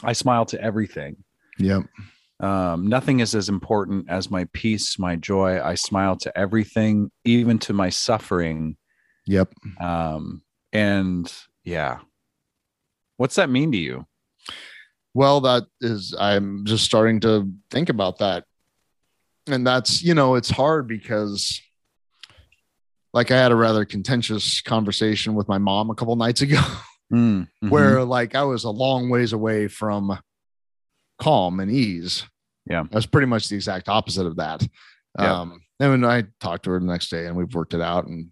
[0.04, 1.16] i smile to everything
[1.60, 1.84] Yep.
[2.40, 5.62] Um, nothing is as important as my peace, my joy.
[5.62, 8.78] I smile to everything, even to my suffering.
[9.26, 9.52] Yep.
[9.82, 11.30] Um, and
[11.66, 12.00] yeah,
[13.18, 14.06] what's that mean to you?
[15.14, 18.46] Well, that is, I'm just starting to think about that.
[19.52, 21.62] And that's, you know, it's hard because,
[23.14, 26.62] like, I had a rather contentious conversation with my mom a couple nights ago
[27.12, 27.70] Mm, mhm.
[27.72, 30.20] where, like, I was a long ways away from
[31.18, 32.24] calm and ease.
[32.70, 32.84] Yeah.
[32.92, 34.68] I was pretty much the exact opposite of that.
[35.18, 35.40] Yeah.
[35.42, 38.06] Um, and when I talked to her the next day and we've worked it out.
[38.06, 38.28] And,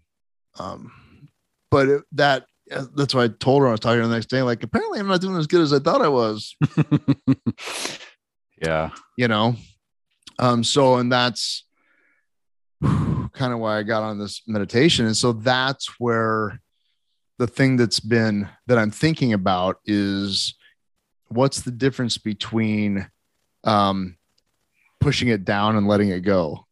[0.60, 0.92] um,
[1.72, 4.14] but it, that, uh, that's why I told her I was talking to her the
[4.14, 4.42] next day.
[4.42, 6.54] Like, apparently, I'm not doing as good as I thought I was.
[8.62, 9.56] yeah, you know
[10.38, 11.64] um so and that's
[12.82, 15.06] kind of why i got on this meditation.
[15.06, 16.60] And so that's where
[17.38, 20.54] the thing that's been that i'm thinking about is
[21.28, 23.08] what's the difference between
[23.64, 24.16] um
[25.00, 26.66] pushing it down and letting it go?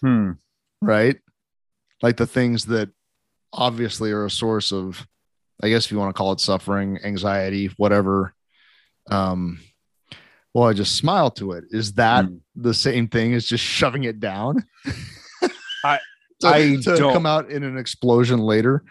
[0.00, 0.32] Hmm.
[0.80, 1.16] right?
[2.02, 2.90] Like the things that
[3.52, 5.06] obviously are a source of
[5.62, 8.34] i guess if you want to call it suffering anxiety whatever
[9.10, 9.60] um
[10.54, 12.40] well i just smile to it is that Mm.
[12.56, 14.64] the same thing as just shoving it down
[15.42, 17.12] to, I to don't.
[17.12, 18.82] come out in an explosion later.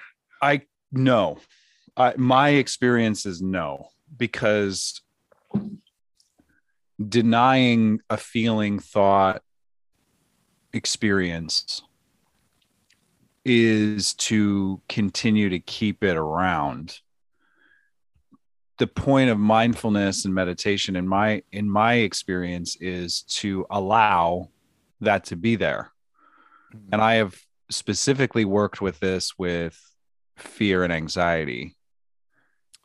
[0.42, 1.38] I no.
[1.98, 5.02] I, my experience is no, because
[7.06, 9.42] denying a feeling, thought,
[10.72, 11.82] experience
[13.44, 17.01] is to continue to keep it around.
[18.82, 24.50] The point of mindfulness and meditation in my in my experience is to allow
[25.02, 25.92] that to be there.
[26.92, 29.80] And I have specifically worked with this with
[30.36, 31.76] fear and anxiety.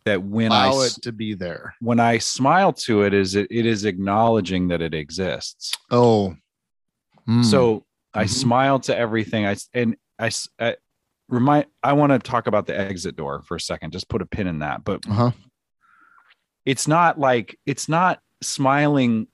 [0.05, 1.74] That when I Allow s- it to be there.
[1.80, 5.72] when I smile to it, is it, it is acknowledging that it exists.
[5.90, 6.36] Oh,
[7.24, 7.42] Hmm.
[7.42, 8.28] So I Mhm.
[8.28, 9.47] smile to everything.
[9.47, 10.30] i and I,
[10.61, 10.76] I
[11.30, 11.66] remind.
[11.82, 13.92] I want to talk about the exit door for a second.
[13.92, 14.84] Just put a pin in that.
[14.84, 15.30] But uh huh.
[16.67, 19.29] It's not like it's not smiling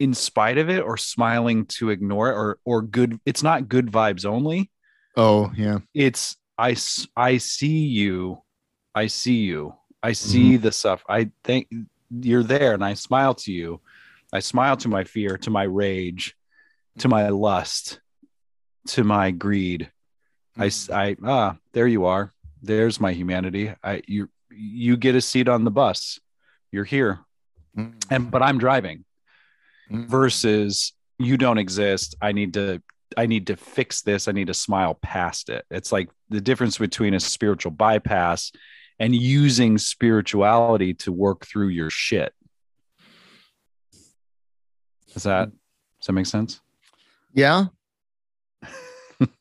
[0.00, 3.18] in spite of it or smiling to ignore it or or good.
[3.24, 4.70] It's not good vibes only.
[5.16, 5.78] Oh, yeah.
[5.94, 6.76] It's i
[7.16, 8.42] i see you.
[8.94, 9.74] I see you.
[10.02, 11.04] I see the stuff.
[11.08, 11.68] I think
[12.10, 13.80] you're there, and I smile to you.
[14.32, 16.36] I smile to my fear, to my rage,
[16.98, 18.00] to my lust,
[18.88, 19.90] to my greed.
[20.56, 22.32] I I ah, there you are.
[22.62, 23.72] There's my humanity.
[23.82, 26.18] I you you get a seat on the bus.
[26.72, 27.20] You're here,
[27.76, 27.94] Mm.
[28.10, 29.04] and but I'm driving.
[29.90, 30.08] Mm.
[30.08, 32.16] Versus you don't exist.
[32.20, 32.82] I need to
[33.16, 34.28] I need to fix this.
[34.28, 35.64] I need to smile past it.
[35.70, 38.52] It's like the difference between a spiritual bypass
[38.98, 42.32] and using spirituality to work through your shit.
[45.14, 45.50] Does that
[46.00, 46.60] does that make sense?
[47.32, 47.66] Yeah.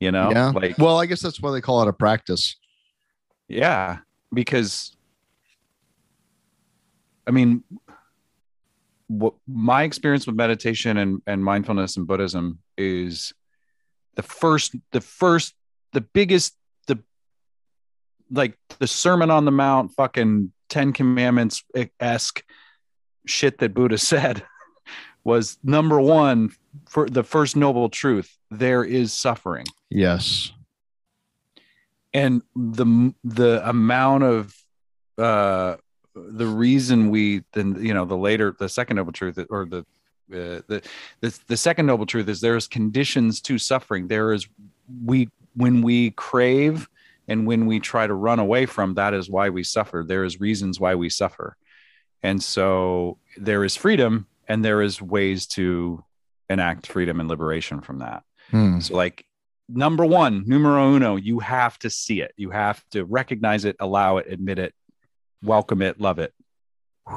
[0.00, 0.50] you know, yeah.
[0.50, 2.56] like well, I guess that's why they call it a practice.
[3.48, 3.98] Yeah,
[4.32, 4.96] because
[7.26, 7.62] I mean,
[9.06, 13.32] what my experience with meditation and, and mindfulness and Buddhism is
[14.14, 15.54] the first, the first,
[15.92, 16.98] the biggest, the
[18.30, 21.64] like the Sermon on the Mount, fucking Ten Commandments
[22.00, 22.44] esque
[23.26, 24.42] shit that Buddha said
[25.24, 26.50] was number one
[26.88, 28.36] for the first noble truth.
[28.50, 30.52] There is suffering Yes.
[32.18, 34.54] And the the amount of
[35.18, 35.76] uh
[36.14, 39.84] the reason we then you know the later the second noble truth or the
[40.30, 40.82] uh, the,
[41.20, 44.08] the the second noble truth is there's conditions to suffering.
[44.08, 44.46] There is
[45.04, 46.88] we when we crave
[47.28, 50.04] and when we try to run away from that is why we suffer.
[50.06, 51.56] There is reasons why we suffer.
[52.22, 56.04] And so there is freedom and there is ways to
[56.50, 58.22] enact freedom and liberation from that.
[58.50, 58.80] Hmm.
[58.80, 59.26] so, like,
[59.68, 62.32] number one, numero uno, you have to see it.
[62.36, 64.74] You have to recognize it, allow it, admit it,
[65.42, 66.32] welcome it, love it.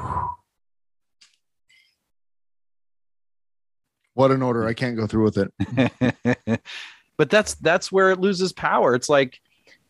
[4.14, 4.66] What an order.
[4.66, 6.60] I can't go through with it.
[7.16, 8.94] but that's that's where it loses power.
[8.94, 9.40] It's like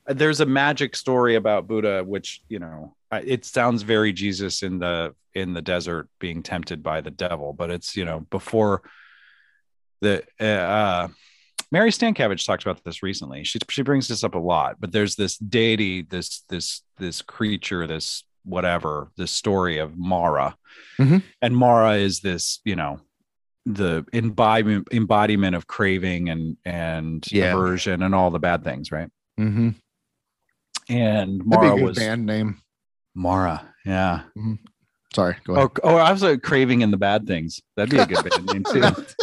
[0.06, 5.16] there's a magic story about Buddha, which you know it sounds very Jesus in the
[5.34, 8.82] in the desert being tempted by the devil, but it's you know before
[10.02, 11.08] the uh, uh,
[11.72, 13.42] Mary Stankiewicz talked about this recently.
[13.42, 17.86] She she brings this up a lot, but there's this deity, this this this creature,
[17.88, 20.54] this whatever, this story of Mara,
[20.98, 21.22] Mhm.
[21.40, 23.00] and Mara is this you know
[23.64, 27.52] the embodiment embodiment of craving and and Yeah.
[27.54, 29.08] aversion and all the bad things, right?
[29.40, 29.70] Mm-hmm.
[30.88, 32.60] And Mara be a good was band name.
[33.14, 34.22] Mara, yeah.
[35.14, 35.36] Sorry.
[35.44, 35.70] Go ahead.
[35.84, 37.60] Oh, oh, I was uh, craving in the bad things.
[37.76, 38.80] That'd be a good band name too.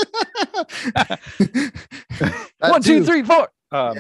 [2.60, 3.04] One, too.
[3.06, 3.22] three.
[3.72, 3.98] Um,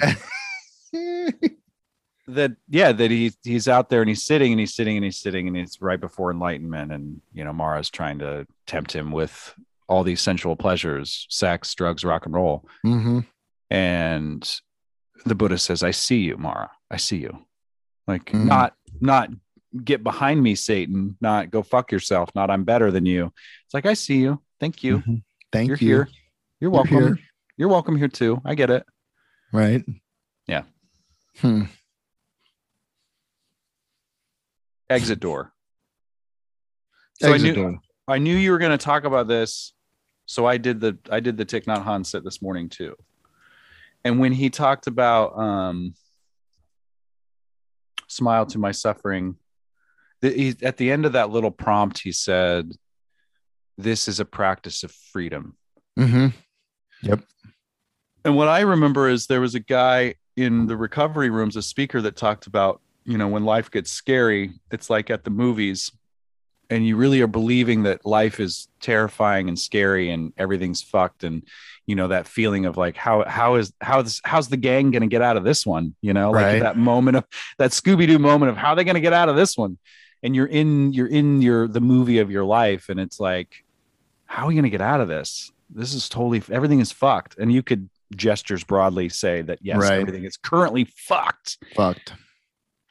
[0.91, 1.29] Yeah.
[2.27, 5.17] that yeah, that he he's out there and he's sitting and he's sitting and he's
[5.17, 9.53] sitting and it's right before enlightenment and you know Mara's trying to tempt him with
[9.87, 12.67] all these sensual pleasures, sex, drugs, rock and roll.
[12.85, 13.25] Mhm.
[13.71, 14.59] and
[15.25, 17.45] the buddha says i see you mara i see you
[18.07, 18.45] like Mm.
[18.45, 19.29] not not
[19.83, 23.31] get behind me satan not go fuck yourself not i'm better than you
[23.65, 25.21] it's like i see you thank you Mhm.
[25.51, 25.87] Thank you're you.
[25.87, 26.09] here
[26.59, 27.19] you're welcome here.
[27.57, 28.85] you're welcome here too i get it
[29.51, 29.83] Right.
[30.47, 30.63] Yeah.
[31.39, 31.63] Hmm.
[34.89, 35.51] exit door
[37.21, 37.79] so Exit i knew door.
[38.07, 39.73] i knew you were going to talk about this
[40.25, 42.95] so i did the i did the Thich Nhat Hanh set this morning too
[44.03, 45.93] and when he talked about um
[48.07, 49.35] smile to my suffering
[50.21, 52.71] the, he, at the end of that little prompt he said
[53.77, 55.55] this is a practice of freedom
[57.03, 57.23] Mhm.
[58.25, 62.01] and what i remember is there was a guy in the recovery rooms a speaker
[62.01, 65.91] that talked about you know when life gets scary it's like at the movies
[66.71, 71.43] and you really are believing that life is terrifying and scary and everything's fucked and
[71.87, 75.01] you know that feeling of like how how is how this how's the gang going
[75.01, 76.59] to get out of this one you know like Right.
[76.61, 77.25] that moment of
[77.57, 79.77] that scooby-doo moment of how are they going to get out of this one
[80.21, 83.63] and you're in you're in your the movie of your life and it's like
[84.25, 87.37] how are you going to get out of this this is totally everything is fucked
[87.37, 89.99] and you could gestures broadly say that yes Right.
[90.01, 92.13] everything is currently fucked Fucked.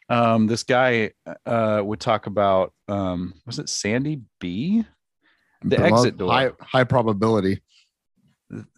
[0.09, 1.11] um, this guy
[1.45, 4.85] uh, would talk about um, was it Sandy B?
[5.63, 6.31] The exit door.
[6.33, 7.61] High, high probability.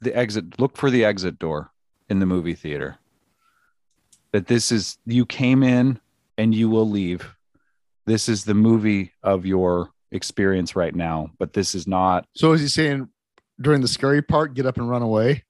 [0.00, 0.58] The exit.
[0.58, 1.70] Look for the exit door
[2.08, 2.96] in the movie theater.
[4.32, 6.00] That this is you came in
[6.38, 7.34] and you will leave.
[8.06, 12.26] This is the movie of your experience right now, but this is not.
[12.34, 13.08] So is he saying
[13.60, 15.44] during the scary part, get up and run away?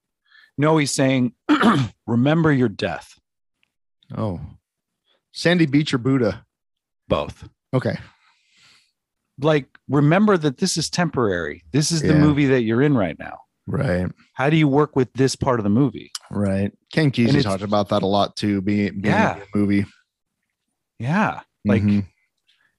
[0.59, 1.33] No, he's saying,
[2.07, 3.19] remember your death.
[4.17, 4.41] Oh.
[5.33, 6.45] Sandy Beach or Buddha?
[7.09, 7.49] Both.
[7.73, 7.97] Okay.
[9.41, 11.63] Like, remember that this is temporary.
[11.73, 13.39] This is the movie that you're in right now.
[13.67, 14.07] Right.
[14.35, 16.11] How do you work with this part of the movie?
[16.31, 16.73] Right.
[16.93, 19.35] Ken Kesey talked about that a lot too, being, being Yeah.
[19.35, 19.87] in the movie.
[20.99, 21.41] Yeah.
[21.65, 22.07] Like, Mhm.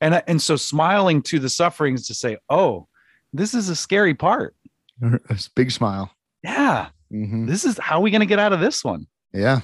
[0.02, 2.88] and and so smiling to the sufferings to say, "Oh,
[3.34, 4.56] this is a scary part."
[5.02, 6.12] A big smile.
[6.44, 7.48] Yeah, Mhm.
[7.48, 9.08] this is how are we going to get out of this one?
[9.34, 9.62] Yeah.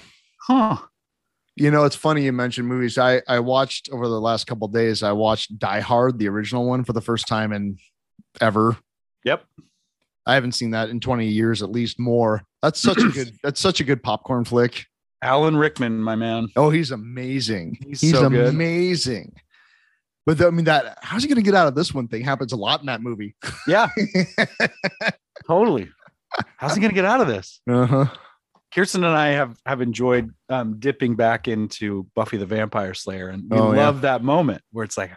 [0.48, 0.78] Huh?
[1.56, 2.98] You know, it's funny you mentioned movies.
[2.98, 5.02] I I watched over the last couple days.
[5.04, 7.78] I watched Die Hard, the original one, for the first time in
[8.42, 8.78] ever.
[9.26, 9.44] Yep.
[10.26, 12.44] I haven't seen that in 20 years, at least more.
[12.62, 13.34] That's such a good.
[13.44, 14.86] That's such a good popcorn flick.
[15.24, 16.48] Alan Rickman, my man.
[16.56, 17.78] Oh, he's amazing.
[17.88, 18.50] He's He's, so good.
[18.50, 19.34] amazing.
[20.28, 22.52] But I mean, that how's he going to get out of this one thing happens
[22.52, 23.36] a lot in that movie.
[23.68, 23.88] Yeah,
[25.48, 25.90] totally.
[26.58, 27.62] How's he going to get out of this?
[27.70, 28.06] uh-huh.
[28.74, 33.44] Kirsten and I have have enjoyed um, dipping back into Buffy the Vampire Slayer, and
[33.50, 33.86] we Oh, yeah.
[33.86, 35.12] love that moment where it's like,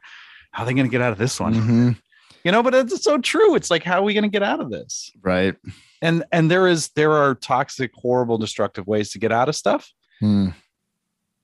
[0.53, 1.55] how are they going to get out of this one?
[1.55, 1.97] Mhm.
[2.45, 3.55] You know, but it's so true.
[3.57, 5.11] It's like, how are we going to get out of this?
[5.21, 5.57] Right.
[6.01, 9.91] and and there is there are toxic horrible destructive ways to get out of stuff
[10.21, 10.51] Hmm.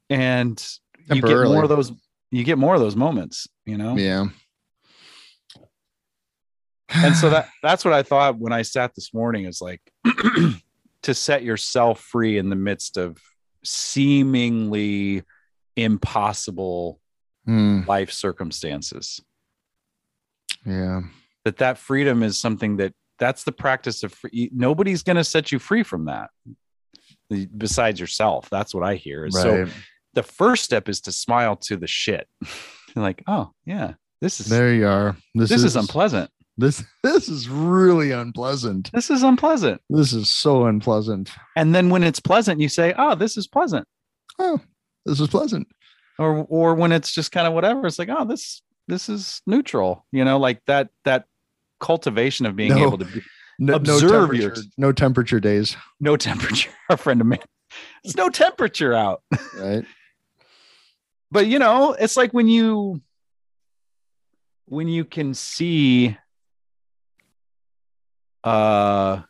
[0.09, 0.65] and
[1.13, 1.93] you get more of those
[2.31, 4.27] you get more of those moments you know Yeah.
[6.95, 9.81] And so that that's what i thought when i sat this morning is like
[11.03, 13.19] to set yourself free in the midst of
[13.65, 15.23] seemingly
[15.77, 17.01] impossible
[17.47, 17.83] Hmm.
[17.87, 19.21] life circumstances
[20.65, 21.03] Yeah.
[21.45, 25.53] that that freedom is something that that's the practice of free, nobody's going to set
[25.53, 26.31] you free from that
[27.57, 29.55] besides yourself that's what i hear so
[30.15, 32.27] the first step is to smile to the shit
[32.97, 35.15] like oh yeah this is there you are.
[35.37, 38.91] This, this is, is unpleasant This this is really unpleasant.
[38.93, 41.31] this is unpleasant This is so unpleasant.
[41.57, 43.87] and then when it's pleasant you say oh this is pleasant
[44.39, 44.61] Oh,
[45.05, 45.67] this is pleasant.
[46.19, 50.07] or or when it's just kind of whatever it's like oh this this is neutral
[50.13, 51.25] you know like that that
[51.81, 52.87] cultivation of being No.
[52.87, 53.23] able to be
[53.59, 57.41] No, Observe no your- temperature, no temperature days, no temperature a friend of mine
[58.05, 59.23] It's no temperature out
[59.59, 59.85] right?
[61.31, 63.01] but you know it's like when you
[64.67, 66.17] when you can see
[68.47, 69.23] uh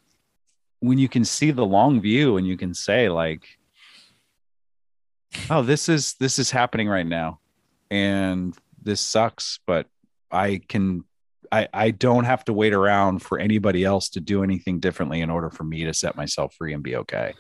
[0.81, 3.45] when you can see the long view and you can say like
[5.51, 7.41] oh this is this is happening right now
[7.91, 9.87] and this sucks but
[10.31, 11.03] i can
[11.51, 15.31] i i don't have to wait around for anybody else to do anything differently in
[15.31, 17.33] order for me to set myself free and be okay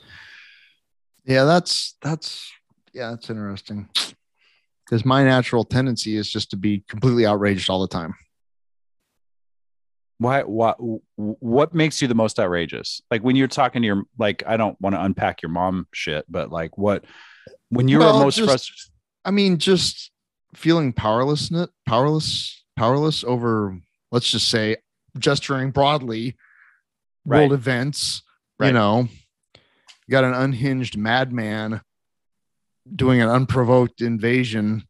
[1.25, 2.53] Yeah, that's that's
[2.93, 3.89] yeah, that's interesting.
[4.85, 8.15] Because my natural tendency is just to be completely outraged all the time.
[10.19, 10.77] Why what
[11.17, 14.81] what makes you the most outrageous like when you're talking to your like i don't
[14.81, 17.05] want to unpack your mom shit but like what
[17.69, 18.93] when you're Well, most just- frustrated
[19.25, 20.13] I mean, just
[20.55, 21.51] feeling powerless,
[21.85, 23.77] powerless, powerless over,
[24.13, 24.77] let's just say,
[25.19, 26.37] gesturing broadly,
[27.25, 28.23] world events.
[28.61, 28.69] Right.
[28.69, 29.09] You know,
[30.07, 31.81] you got an unhinged madman
[32.95, 34.87] doing an unprovoked invasion,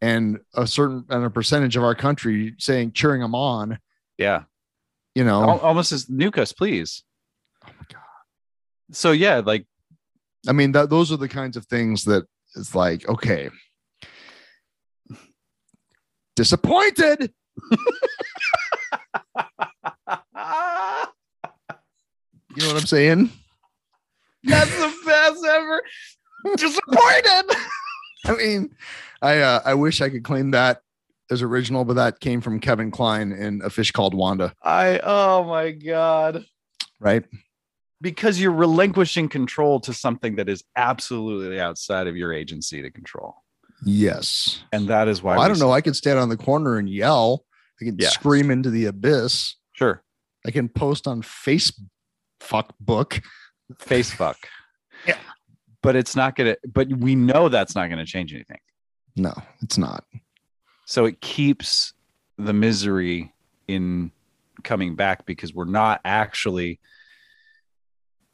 [0.00, 3.78] and a certain and a percentage of our country saying cheering him on.
[4.18, 4.44] Yeah
[5.14, 7.04] You know, Al- almost as nucus please
[7.64, 8.02] oh my god.
[8.92, 9.66] so yeah like
[10.46, 13.48] I mean, that those are the kinds of things that it's like, okay,
[16.36, 17.32] disappointed.
[22.56, 23.30] You know what I'm saying?
[24.44, 25.82] that's the best ever
[26.58, 27.56] disappointed
[28.26, 28.74] I mean,
[29.22, 30.82] I uh, I wish I could claim that
[31.30, 35.44] as original, but that came from Kevin Kline in A Fish Called Wanda, i oh
[35.44, 36.44] my god
[37.00, 37.24] right?
[38.00, 43.36] because you're relinquishing control to something that is absolutely outside of your agency to control
[43.84, 44.62] Yes.
[44.72, 45.72] and that is why Well, I don't know.
[45.72, 47.44] I could stand on the corner and yell
[47.80, 48.10] I can Yeah.
[48.10, 49.56] scream into the abyss.
[49.72, 50.02] Sure.
[50.46, 51.80] I can post on Facebook
[52.78, 53.20] book.
[53.78, 54.36] Face fuck.
[55.06, 55.16] Yeah.
[55.82, 58.60] But it's not gonna but we know that's not gonna change anything.
[59.16, 60.04] No, it's not.
[60.86, 61.92] So it keeps
[62.36, 63.32] the misery
[63.68, 64.12] in
[64.62, 66.80] coming back because we're not actually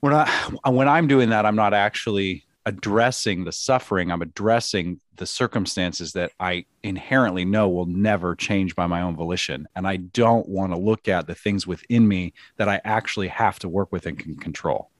[0.02, 0.28] we're not
[0.66, 4.10] when I'm doing that, I'm not actually addressing the suffering.
[4.12, 9.66] I'm addressing the circumstances that I inherently know will never change by my own volition.
[9.74, 13.58] And I don't want to look at the things within me that I actually have
[13.60, 14.90] to work with and can control.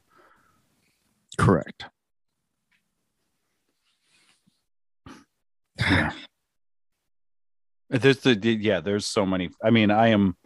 [1.38, 1.84] Correct.
[5.78, 6.12] Yeah.
[7.91, 9.51] There's the yeah, there's so many.
[9.62, 10.36] I mean, I am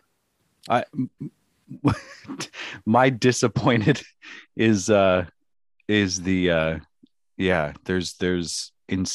[0.69, 0.85] I
[2.87, 4.03] my disappointed
[4.57, 5.27] is uh
[5.89, 6.79] is the uh
[7.37, 9.07] yeah, there's there's in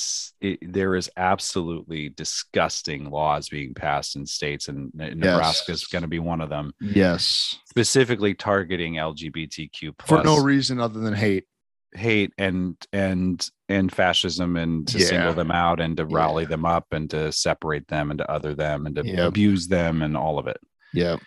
[0.41, 6.07] it, there is absolutely disgusting laws being passed in states and Nebraska is going to
[6.07, 7.55] be one of them Yes.
[7.69, 10.21] specifically targeting LGBTQ plus.
[10.21, 11.45] For no reason other than hate.
[11.93, 15.05] Hate and and and fascism and to Yeah.
[15.05, 16.49] single them out and to rally Yeah.
[16.49, 19.27] them up and to separate them and to other them and to Yep.
[19.27, 20.59] abuse them and all of it.
[20.93, 21.17] Yeah.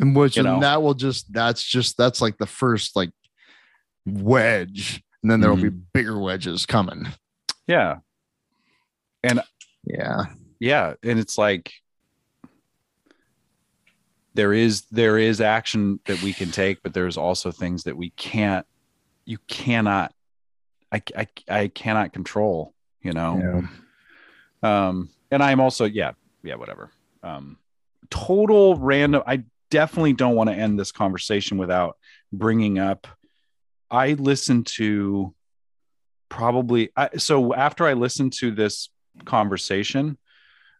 [0.00, 0.54] And which You know.
[0.54, 3.10] and that will just that's just that's like the first like
[4.04, 5.02] wedge.
[5.22, 5.78] And then there will be mm-hmm.
[5.92, 7.06] bigger wedges coming.
[7.68, 7.98] Yeah.
[9.22, 9.40] And
[9.84, 10.24] yeah.
[10.58, 10.94] Yeah.
[11.02, 11.72] And it's like
[14.34, 18.10] there is there is action that we can take, but there's also things that we
[18.10, 18.66] can't
[19.24, 20.12] you cannot
[20.90, 23.66] I I, I cannot control, you know.
[24.62, 24.86] Yeah.
[24.86, 26.12] um and i'm also yeah
[26.44, 26.90] yeah whatever
[27.24, 27.56] um
[28.10, 31.96] total random i definitely don't want to end this conversation without
[32.32, 33.06] bringing up
[33.90, 35.34] i listened to
[36.28, 38.90] probably I, so after i listened to this
[39.24, 40.18] conversation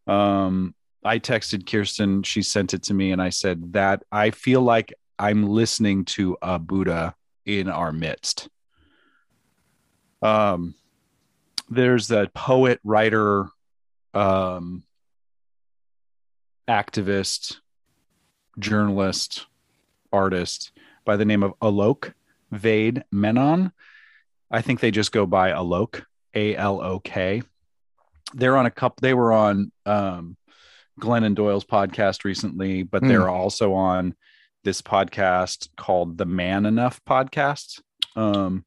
[0.07, 4.61] um i texted kirsten she sent it to me and i said that i feel
[4.61, 7.15] like i'm listening to a buddha
[7.47, 8.49] in our midst.
[10.21, 10.75] Um
[11.69, 13.49] there's a poet writer
[14.15, 14.83] um
[16.69, 17.57] activist
[18.59, 19.47] journalist
[20.13, 20.73] artist
[21.05, 22.13] by the name of alok
[22.51, 23.73] vade menon.
[24.51, 27.43] I think they just go by alok a-l-o-k
[28.35, 30.37] they're on a couple they were on um
[31.05, 34.15] and doyle's podcast recently but they're also on
[34.65, 37.81] this podcast called the man enough podcast.
[38.17, 38.65] Um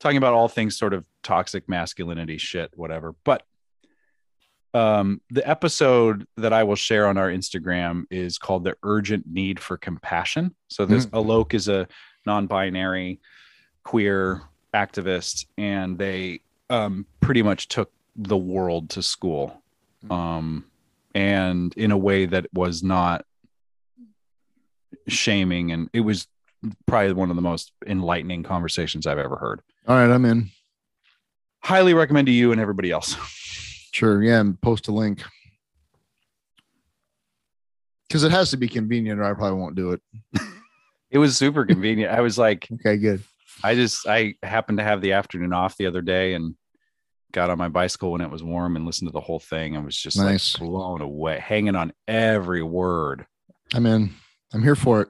[0.00, 3.14] talking about all things sort of toxic masculinity shit whatever.
[3.24, 3.42] But
[4.74, 9.58] um the episode that i will share on our instagram is called the urgent need
[9.60, 10.54] for compassion.
[10.68, 11.10] So this Mm.
[11.24, 11.88] alok is a
[12.26, 13.20] non-binary
[13.84, 14.42] queer
[14.74, 19.62] activist and they um pretty much took the world to school.
[20.10, 20.64] Um
[21.14, 23.24] and in a way that was not
[25.08, 26.26] shaming and it was
[26.86, 30.50] probably one of the most enlightening conversations i've ever heard All right, I'm in.
[31.62, 33.16] highly recommend to you and everybody else.
[33.92, 34.22] Sure.
[34.22, 34.40] Yeah.
[34.40, 35.22] And post a link.
[38.08, 40.00] Because it has to be convenient or I probably won't do it.
[41.08, 42.12] It was super convenient.
[42.12, 43.22] I was like, Okay, good.
[43.64, 46.56] I just I happened to have the afternoon off the other day and
[47.32, 49.84] got on my bicycle when it was warm and listened to the whole thing and
[49.84, 50.60] was just Nice.
[50.60, 53.24] like blown away, hanging on every word.
[53.72, 54.10] I'm in.
[54.56, 55.08] I'm here for it.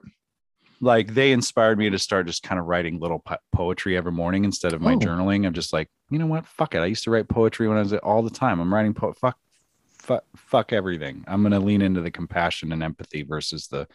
[0.81, 4.43] Like they inspired me to start just kind of writing little po- poetry every morning
[4.45, 4.99] instead of my Oh.
[4.99, 5.45] journaling.
[5.47, 6.45] I'm just like, you know what?
[6.45, 6.79] Fuck it.
[6.79, 8.59] I used to write poetry when I was all the time.
[8.59, 9.37] I'm writing po- fuck,
[9.99, 11.23] fuck, fuck everything.
[11.27, 13.87] I'm gonna lean into the compassion and empathy versus the.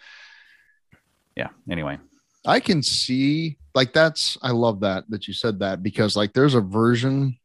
[1.37, 1.49] Yeah.
[1.71, 1.99] Anyway.
[2.45, 6.55] I can see like that's I love that that you said that because like there's
[6.57, 7.39] a version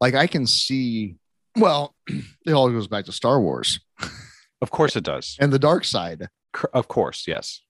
[0.00, 1.16] like I can see
[1.56, 3.80] well it all goes back to Star Wars
[4.60, 5.36] Of course it does.
[5.40, 6.28] and the dark side
[6.72, 7.60] Of course, yes.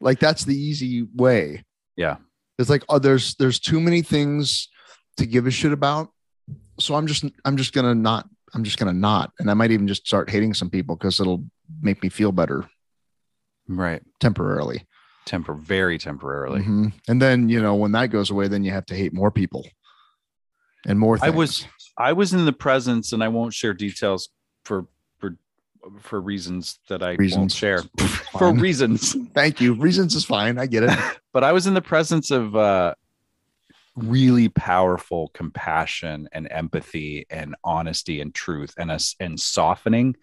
[0.00, 1.64] like that's the easy way
[1.96, 2.16] Yeah.
[2.58, 4.68] it's like oh there's there's too many things
[5.16, 6.10] to give a shit about
[6.78, 9.88] so I'm just I'm just gonna not I'm just gonna not and I might even
[9.88, 11.44] just start hating some people because it'll
[11.80, 12.68] make me feel better
[13.68, 14.02] Right.
[14.20, 14.86] temporarily
[15.24, 16.60] Temper very temporarily.
[16.62, 16.92] Mhm.
[17.08, 19.66] and then you know when that goes away then you have to hate more people
[20.86, 21.66] and more I was
[21.98, 24.28] I was in the presence, and I won't share details
[24.66, 24.86] for
[26.00, 27.82] for reasons that I won't share
[28.38, 29.16] for reasons.
[29.34, 29.74] Thank you.
[29.74, 30.58] Reasons is fine.
[30.58, 30.90] I get it.
[31.32, 32.94] But I was in the presence of uh,
[33.94, 40.16] really powerful compassion and empathy and honesty and truth and us and softening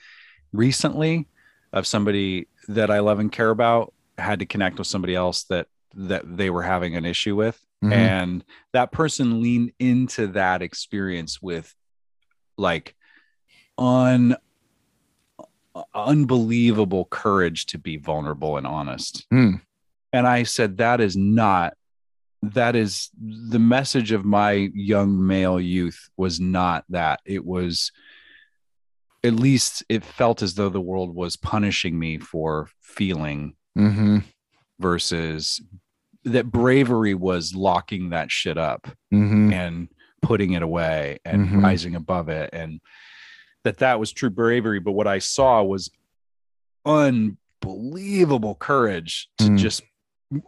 [0.54, 1.28] recently
[1.72, 5.68] of somebody that I love and care about had to connect with somebody else that
[5.96, 7.94] that they were having an issue with Mhm.
[7.94, 11.76] and that person leaned into that experience with
[12.58, 12.96] like
[13.78, 14.36] un
[15.94, 19.26] unbelievable courage to be vulnerable and honest.
[19.32, 19.56] Hmm.
[20.12, 21.74] And I said, that is not,
[22.44, 27.20] that is the message of my young male youth was not that.
[27.26, 27.92] It was,
[29.24, 34.20] at least it felt as though the world was punishing me for feeling Mm-hmm.
[34.80, 35.60] versus
[36.26, 39.52] that bravery was locking that shit up Mm-hmm.
[39.52, 39.88] and
[40.22, 41.64] putting it away and Mhm.
[41.64, 42.80] rising above it and
[43.64, 45.90] that that was true bravery but what i saw was
[46.86, 49.58] unbelievable courage to Mm.
[49.58, 49.82] just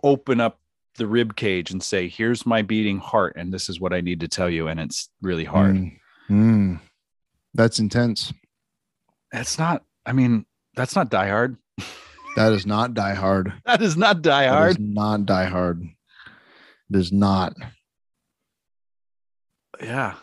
[0.03, 0.59] open up
[0.97, 4.20] the rib cage and say here's my beating heart and this is what i need
[4.22, 5.97] to tell you and it's really hard Mm.
[6.30, 6.80] Mm.
[7.53, 8.34] That's intense.
[9.32, 10.45] that's not i mean
[10.76, 11.57] that's not die hard
[12.36, 13.53] That is not Die Hard.
[13.66, 15.84] that is not die hard not Die Hard.
[16.89, 17.53] It is not.
[19.82, 20.16] yeah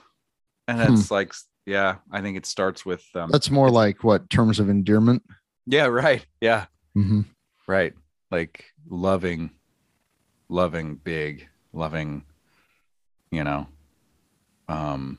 [0.69, 0.93] and Hmm.
[0.95, 1.33] it's like
[1.67, 5.23] yeah i think it starts with um That's more like what terms of endearment.
[5.67, 7.21] yeah right yeah Mm-hmm.
[7.69, 7.95] right
[8.31, 9.51] like loving
[10.49, 12.25] loving big loving
[13.31, 13.67] you know
[14.69, 15.19] um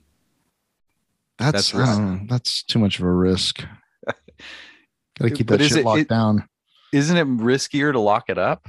[1.40, 3.64] That's That's I that's too much of a risk.
[4.06, 6.48] Got to keep that shit it- locked it- down.
[6.92, 8.66] isn't it riskier to lock it up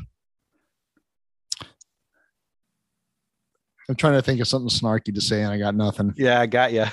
[3.89, 6.15] I'm trying to think of something snarky to say, and I got nothing.
[6.17, 6.87] yeah i got you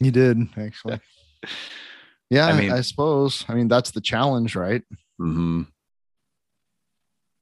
[0.00, 1.00] You did actually.
[2.28, 3.44] Yeah, I mean- I suppose.
[3.48, 4.82] I mean, that's the challenge, right?
[5.16, 5.62] hmm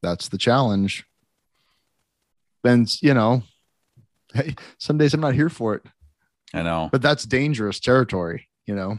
[0.03, 1.07] That's the challenge.
[2.63, 3.45] Then you know,
[4.35, 5.83] hey, some days I'm not here for it,
[6.53, 8.47] i know but that's dangerous territory.
[8.67, 8.99] You know,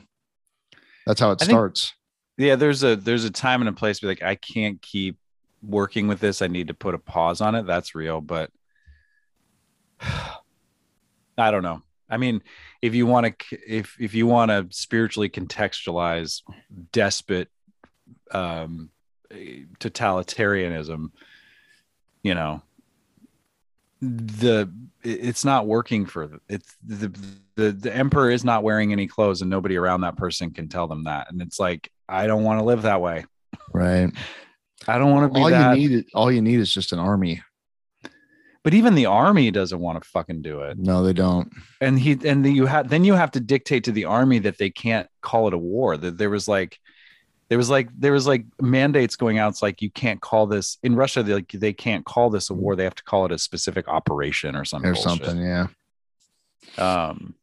[1.05, 1.93] that's how it I think- starts.
[2.39, 5.17] yeah there's a there's a time and a place where like i can't keep
[5.61, 8.49] working with this i need to put a pause on it that's real but
[11.37, 12.41] i don't know i mean
[12.85, 16.41] if you want to if if you want to spiritually contextualize
[16.91, 17.47] despot
[18.31, 18.89] um
[19.31, 21.09] eh, totalitarianism
[22.21, 22.61] you know
[24.01, 24.71] the
[25.03, 27.07] it's not working for the- it's the,
[27.55, 30.87] the the emperor is not wearing any clothes and nobody around that person can tell
[30.87, 33.25] them that and it's like i don't want to live that way
[33.73, 34.11] Right.
[34.87, 36.99] i don't want to be All that you need, all you need is just an
[36.99, 37.41] army.
[38.65, 41.53] But even the army doesn't want to fucking do it No, they don't.
[41.79, 44.57] and he and then you have then you have to dictate to the army that
[44.57, 46.79] they can't call it a war that there was like
[47.49, 50.77] there was like there was like mandates going out it's like you can't call this
[50.81, 53.31] in russia they like they can't call this a war they have to call it
[53.31, 55.37] a specific operation or something Or something.
[55.37, 55.67] Yeah.
[56.79, 57.35] um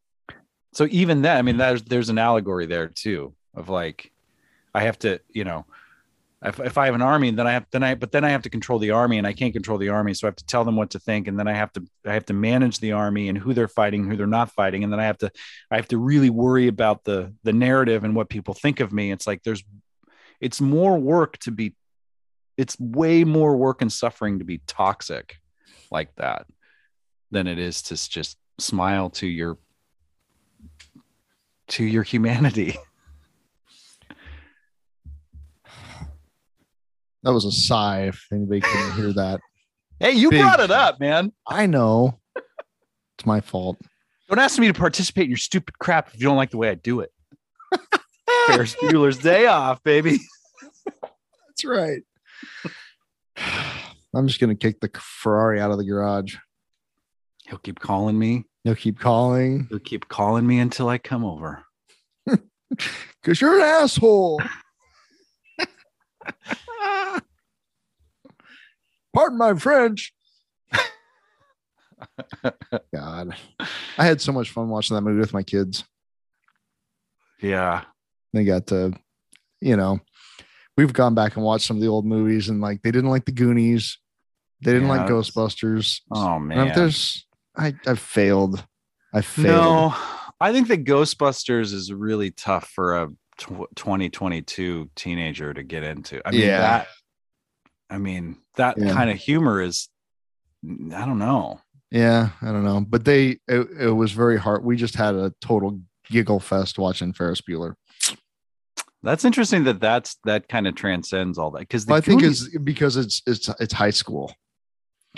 [0.73, 4.11] so even that i mean there's there's an allegory there too of like
[4.75, 5.64] i have to you know
[6.45, 8.43] if, if i have an army then i have then i but then i have
[8.43, 10.14] to control the army and i can't control the army.
[10.14, 12.12] So i have to tell them what to think and then i have to i
[12.12, 14.84] have to manage the army and who they're fighting who they're not fighting.
[14.84, 15.30] And then i have to
[15.70, 19.12] i have to really worry about the the narrative and what people think of me.
[19.12, 19.62] It's like there's
[20.40, 21.74] it's more work to be
[22.57, 25.36] it's way more work and suffering to be toxic
[25.90, 26.47] like that
[27.30, 29.59] than it is to just smile to your
[31.68, 32.76] to your humanity
[37.25, 38.03] That was a sigh.
[38.09, 39.41] If anybody couldn't hear that,
[40.01, 43.79] hey you Big- brought it up man I know it's my fault.
[44.29, 46.70] don't ask me to participate in your stupid crap if you don't like the way
[46.70, 47.12] i do it
[48.47, 50.18] ferris bueller's day off baby
[51.47, 52.01] That's right.
[54.14, 56.37] I'm just gonna kick the Ferrari out of the garage.
[57.49, 61.62] he'll keep calling me He'll keep calling he'll keep calling me until i come over
[62.27, 64.41] because you're an asshole.
[69.13, 70.13] Pardon my French.
[72.95, 73.37] God,
[73.99, 75.85] I had so much fun watching that movie with my kids.
[77.41, 77.85] yeah
[78.33, 78.93] They got to,
[79.61, 80.01] you know,
[80.77, 83.25] we've gone back and watched some of the old movies, and like they didn't like
[83.25, 83.99] the Goonies,
[84.63, 86.01] they didn't Yeah, like Ghostbusters.
[86.11, 88.65] oh And man there's, I, I failed.
[89.15, 89.47] I failed.
[89.47, 89.95] No,
[90.41, 93.09] I think that Ghostbusters is really tough for a
[93.39, 96.21] 2022 teenager to get into.
[96.27, 96.59] I mean, Yeah.
[96.61, 96.87] that,
[97.93, 98.93] I mean, that Yeah.
[98.93, 99.88] kind of humor is,
[100.64, 101.61] I don't know.
[101.90, 104.64] Yeah, I don't know, but they it, it was very hard.
[104.64, 105.80] We just had a total
[106.11, 107.74] giggle fest watching Ferris Bueller.
[109.03, 112.49] That's interesting that that's that kind of transcends all that because Well, I think it's
[112.59, 114.32] because it's it's it's high school,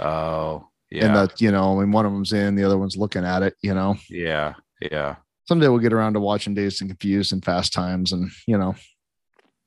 [0.01, 3.25] oh yeah and that you know, and one of them's in, the other one's looking
[3.25, 3.55] at it.
[3.63, 5.17] You know, yeah yeah
[5.47, 8.75] someday we'll get around to watching Dazed and Confused and Fast Times, and you know,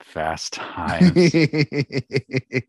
[0.02, 1.12] fast times.
[1.14, 2.62] the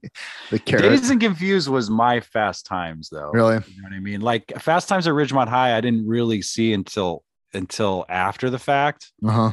[0.64, 0.82] carrot.
[0.82, 3.30] Dazed and Confused was my Fast Times though.
[3.32, 3.54] Really?
[3.54, 4.20] You know what I mean?
[4.20, 7.22] Like Fast Times at Ridgemont High, I didn't really see until
[7.54, 9.12] until after the fact.
[9.24, 9.52] Uh huh.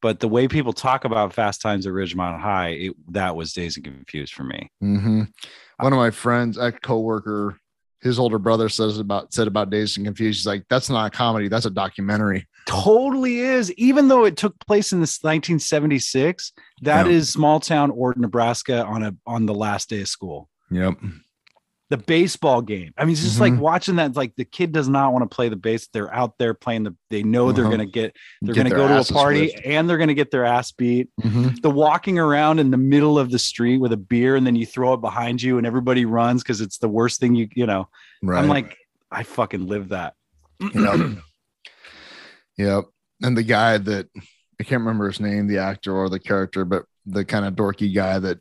[0.00, 3.78] but the way people talk about Fast Times at Ridgemont High, it, that was Dazed
[3.78, 4.70] and Confused for me.
[4.82, 5.22] Mm-hmm.
[5.80, 7.58] One of my friends, a coworker,
[8.04, 10.40] his older brother says about said about Dazed and Confused.
[10.40, 11.48] He's like, "That's not a comedy.
[11.48, 13.72] That's a documentary." Totally is.
[13.72, 16.52] Even though it took place in this 1976,
[16.82, 17.12] that Yeah.
[17.12, 20.48] is small town or Nebraska on a on the last day of school.
[20.70, 20.94] Yep.
[21.96, 22.92] The baseball game.
[22.98, 23.58] I mean, it's just like Mhm.
[23.58, 24.16] watching that.
[24.16, 25.86] Like the kid does not want to play the base.
[25.92, 26.96] They're out there playing the.
[27.08, 27.70] They know they're Uh-huh.
[27.70, 28.16] gonna get.
[28.42, 29.60] They're Get gonna go to a party whipped.
[29.64, 31.08] and they're gonna get their ass beat.
[31.22, 31.60] Mhm.
[31.62, 34.66] the walking around in the middle of the street with a beer and then you
[34.66, 37.88] throw it behind you and everybody runs because it's the worst thing you you know
[38.22, 38.42] Right.
[38.42, 38.76] i'm like
[39.12, 40.14] i fucking live that
[40.60, 41.18] Yep.
[42.58, 42.84] yep.
[43.22, 44.08] And the guy that
[44.60, 47.94] I can't remember his name, the actor or the character, but the kind of dorky
[47.94, 48.38] guy that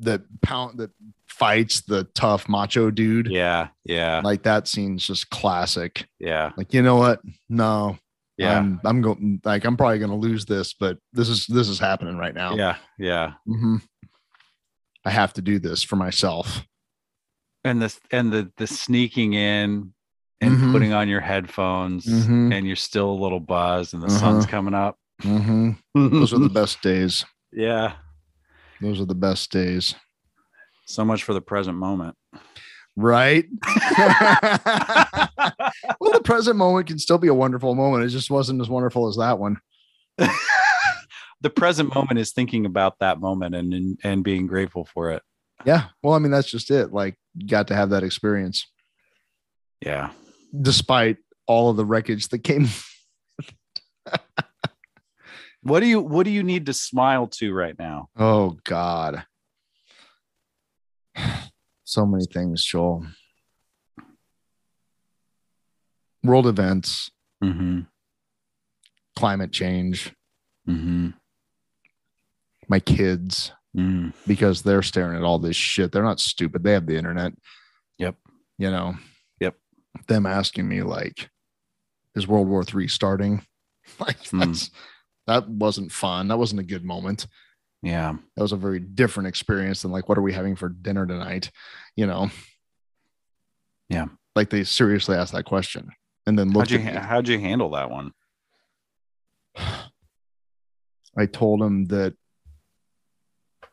[0.00, 0.90] that pound that
[1.28, 3.26] fights the tough macho dude.
[3.30, 6.06] yeah yeah Like that scene's just classic.
[6.18, 7.20] yeah Like, you know what?
[7.48, 7.98] No,
[8.38, 11.68] yeah I'm, I'm going like I'm probably going to lose this, but this is this
[11.68, 12.54] is happening right now.
[12.56, 13.82] yeah yeah Mhm.
[15.04, 16.64] I have to do this for myself.
[17.64, 19.92] and this and the the sneaking in
[20.40, 20.72] and Mhm.
[20.72, 22.52] putting on your headphones Mhm.
[22.54, 24.18] and you're still a little buzzed and the Uh-huh.
[24.18, 27.24] sun's coming up hmm Those are the best days.
[27.52, 27.94] yeah
[28.80, 29.94] Those are the best days.
[30.86, 32.16] So much for the present moment
[32.96, 33.44] Right.
[36.00, 38.04] well, the present moment can still be a wonderful moment.
[38.04, 39.58] It just wasn't as wonderful as that one.
[41.42, 45.22] the present moment is thinking about that moment and and, and being grateful for it
[45.66, 45.88] Yeah.
[46.02, 46.90] Well, I mean, that's just it.
[46.90, 48.66] Like, got to have that experience
[49.84, 50.10] yeah
[50.58, 52.66] despite all of the wreckage that came.
[55.60, 58.08] What do you what do you need to smile to right now?
[58.16, 59.26] Oh, God.
[61.88, 63.06] So many things, Joel.
[66.24, 67.10] World events,
[67.44, 67.80] Mm-hmm.
[69.16, 70.12] climate change,
[70.68, 71.10] Mm-hmm.
[72.68, 74.14] my kids, Mm.
[74.26, 75.92] because they're staring at all this shit.
[75.92, 76.64] They're not stupid.
[76.64, 77.34] They have the internet.
[77.98, 78.16] Yep.
[78.56, 78.94] You know.
[79.38, 79.54] Yep.
[80.08, 81.28] Them asking me like,
[82.14, 83.42] is World War Three starting?
[84.00, 84.40] Like Hmm.
[84.40, 84.70] that's
[85.28, 86.28] that wasn't fun.
[86.28, 87.26] That wasn't a good moment.
[87.82, 88.14] Yeah.
[88.36, 91.50] That was a very different experience than like, what are we having for dinner tonight?
[91.94, 92.30] You know.
[93.88, 94.06] Yeah.
[94.34, 95.90] Like they seriously asked that question
[96.26, 97.00] and then How'd you at me.
[97.00, 98.12] how'd you handle that one?
[101.18, 102.14] I told him that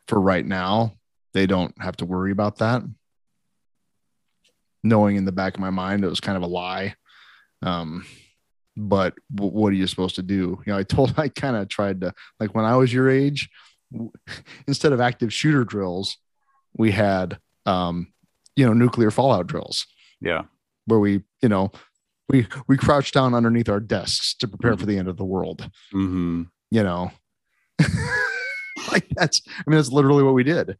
[0.08, 0.94] for right now,
[1.34, 2.82] they don't have to worry about that.
[4.82, 6.94] Knowing in the back of my mind it was kind of a lie.
[7.62, 8.06] Um,
[8.76, 10.62] but w- what are you supposed to do?
[10.66, 13.48] You know, I told, I kind of tried to, like when I was your age,
[14.66, 16.16] instead of active shooter drills,
[16.76, 18.12] we had, um,
[18.56, 19.86] you know, nuclear fallout drills
[20.20, 20.42] Yeah.
[20.86, 21.70] where we, you know,
[22.28, 25.68] we, we crouched down underneath our desks to prepare for the end of the world
[25.92, 26.42] Mm-hmm.
[26.70, 27.10] you know
[28.92, 30.76] like that's i mean that's literally what we did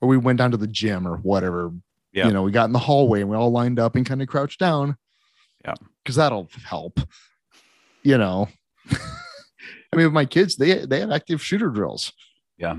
[0.00, 1.70] or we went down to the gym or whatever
[2.12, 2.26] Yeah.
[2.26, 4.28] you know we got in the hallway and we all lined up and kind of
[4.28, 4.96] crouched down
[5.64, 5.74] Yeah.
[6.02, 6.98] because that'll help
[8.02, 8.48] you know
[9.92, 12.12] i mean with my kids they they have active shooter drills
[12.58, 12.76] Yeah.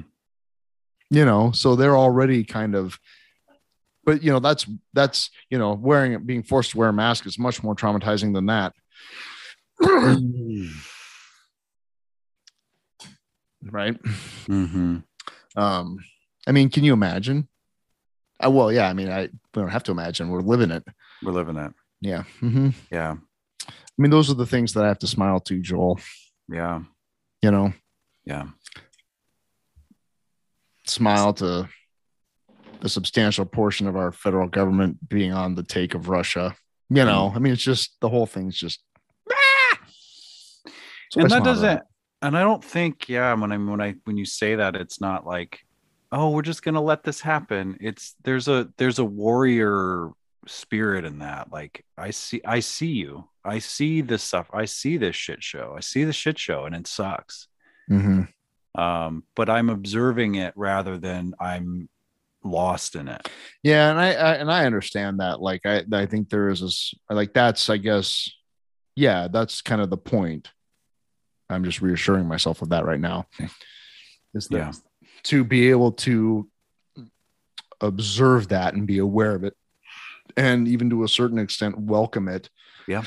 [1.09, 2.99] you know so they're already kind of
[4.05, 7.25] but you know that's that's you know wearing it being forced to wear a mask
[7.25, 8.73] is much more traumatizing than that
[13.71, 13.97] right
[14.47, 14.97] Mm-hmm.
[15.55, 15.97] Um,
[16.47, 17.47] I mean, can you imagine?
[18.43, 18.87] Uh, well, yeah.
[18.87, 19.29] I mean, I we
[19.61, 20.29] don't have to imagine.
[20.29, 20.83] We're living it.
[21.21, 21.73] We're living it.
[22.01, 22.23] Yeah.
[22.39, 22.73] Mhm.
[22.91, 23.15] Yeah.
[23.67, 25.99] I mean, those are the things that I have to smile to, Joel.
[26.47, 26.81] Yeah.
[27.41, 27.73] You know,
[28.25, 28.47] Yeah.
[30.85, 31.69] smile to
[32.81, 36.55] the substantial portion of our federal government being on the take of Russia.
[36.89, 37.35] You know, mm.
[37.35, 38.81] I mean, it's just the whole thing's just.
[41.11, 41.81] So and that doesn't
[42.21, 45.25] and I don't think, yeah, when I when I when you say that, it's not
[45.25, 45.59] like,
[46.11, 47.77] oh, we're just gonna let this happen.
[47.79, 50.09] It's there's a there's a warrior
[50.49, 51.51] spirit in that.
[51.51, 53.29] Like I see I see you.
[53.45, 54.49] I see this stuff.
[54.53, 55.73] I see this shit show.
[55.77, 57.47] I see the shit show and it sucks.
[57.89, 58.27] Mhm.
[58.75, 61.89] Um, but I'm observing it rather than I'm
[62.43, 63.27] lost in it.
[63.63, 65.41] Yeah, and I, I and I understand that.
[65.41, 68.29] Like, I I think there is this like that's I guess,
[68.95, 70.49] yeah, that's kind of the point.
[71.49, 73.25] I'm just reassuring myself of that right now.
[74.35, 74.71] Is that Yeah.
[75.23, 76.47] to be able to
[77.81, 79.55] observe that and be aware of it,
[80.37, 82.49] and even to a certain extent welcome it.
[82.87, 83.03] Yeah.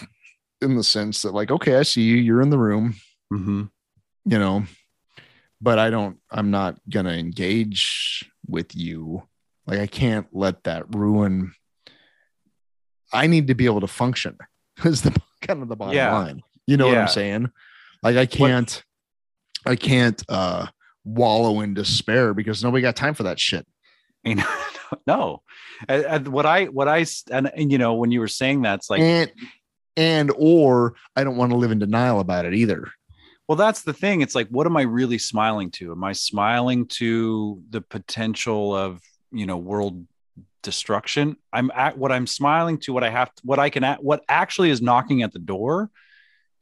[0.61, 2.17] In the sense that, like, okay, I see you.
[2.17, 2.95] You're in the room.
[3.33, 3.65] Mm-hmm.
[4.25, 4.65] You know,
[5.61, 6.19] but I don't.
[6.31, 9.23] I'm not gonna engage with you.
[9.67, 11.53] Like, I can't let that ruin.
[13.13, 14.37] I need to be able to function.
[14.85, 15.11] Is the
[15.43, 16.13] kind of the bottom Yeah.
[16.13, 16.43] line.
[16.67, 17.51] You know what I'm saying?
[18.03, 18.83] Like, I can't.
[19.67, 20.67] I can't uh
[21.05, 23.67] wallow in despair because nobody got time for that shit.
[24.25, 24.45] I mean,
[25.07, 25.43] no.
[25.89, 28.89] And- and what I what I and, and you know when you were saying that's
[28.91, 29.31] like and
[29.97, 32.91] and or I don't want to live in denial about it either.
[33.49, 34.21] Well, that's the thing.
[34.23, 35.93] It's like, what am I really smiling to?
[35.93, 39.01] Am I smiling to the potential of,
[39.33, 40.07] you know, world
[40.63, 41.37] destruction?
[41.53, 44.81] I'm at what I'm smiling to, what I have, what I can, what actually is
[44.81, 45.91] knocking at the door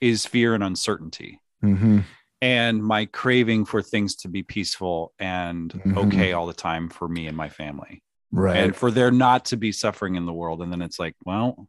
[0.00, 1.98] is fear and uncertainty Mm-hmm.
[2.40, 5.96] and my craving for things to be peaceful and Mhm.
[6.06, 8.02] okay all the time for me and my family
[8.32, 8.56] Right.
[8.56, 10.62] and for there not to be suffering in the world.
[10.62, 11.66] And then it's like, well,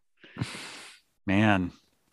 [1.26, 1.72] man,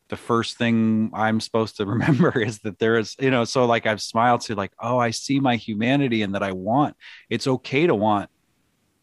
[0.08, 3.86] the first thing I'm supposed to remember is that there is, you know, so like
[3.86, 6.96] I've smiled to like, oh, I see my humanity and that I want,
[7.28, 8.30] it's okay to want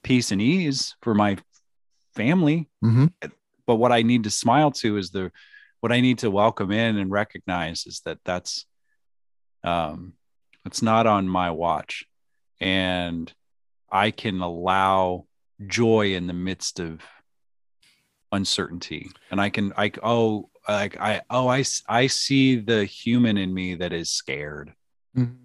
[0.04, 1.38] peace and ease for my
[2.16, 2.70] family.
[2.84, 3.12] Mhm.
[3.68, 5.32] But what I need to smile to is the,
[5.80, 8.66] what I need to welcome in and recognize is that that's,
[9.64, 10.14] um,
[10.66, 12.06] it's not on my watch.
[12.60, 13.32] And
[13.92, 15.26] I can allow
[15.68, 17.02] joy in the midst of
[18.32, 23.54] uncertainty and i can i oh like i oh i i see the human in
[23.54, 24.74] me that is scared
[25.16, 25.38] Mhm.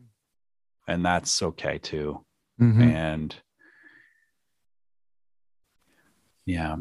[0.88, 2.24] and that's okay too
[2.60, 2.82] Mhm.
[2.82, 3.36] and
[6.46, 6.76] yeah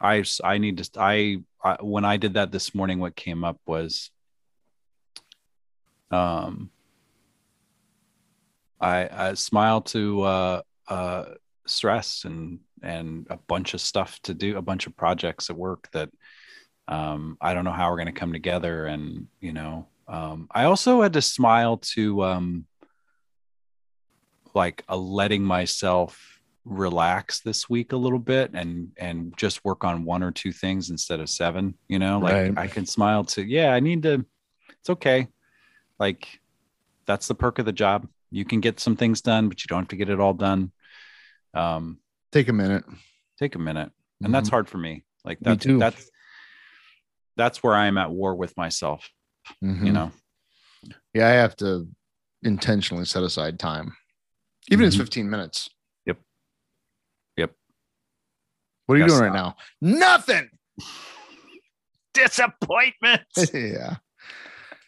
[0.00, 3.58] i i need to I, I when i did that this morning what came up
[3.66, 4.10] was
[6.10, 6.70] um
[8.80, 11.24] i i smile to uh uh
[11.66, 15.88] stress and and a bunch of stuff to do a bunch of projects at work
[15.92, 16.10] that
[16.88, 20.64] um i don't know how we're going to come together and you know um i
[20.64, 22.66] also had to smile to um
[24.54, 30.04] like a letting myself relax this week a little bit and and just work on
[30.04, 32.18] one or two things instead of seven you know?
[32.18, 32.58] Like Right.
[32.58, 34.24] i can smile to yeah i need to
[34.78, 35.28] it's okay.
[36.00, 36.40] Like
[37.06, 38.08] that's the perk of the job.
[38.32, 40.72] You can get some things done but you don't have to get it all done
[41.54, 41.98] um
[42.32, 42.84] Take a minute.
[43.38, 43.90] take a minute
[44.22, 44.52] and that's Mhm.
[44.52, 45.78] hard for me like Me that's too.
[45.78, 46.10] that's
[47.36, 49.08] that's where i'm at war with myself
[49.62, 49.86] Mhm.
[49.86, 50.12] you know
[51.14, 51.88] Yeah, I have to
[52.42, 53.94] intentionally set aside time,
[54.70, 55.00] even if it's Mhm.
[55.04, 55.68] 15 minutes.
[56.06, 56.18] Yep.
[57.36, 57.54] Yep.
[58.86, 59.56] What are you doing right now?
[59.80, 60.50] Nothing.
[62.14, 63.22] disappointment
[63.54, 63.96] yeah.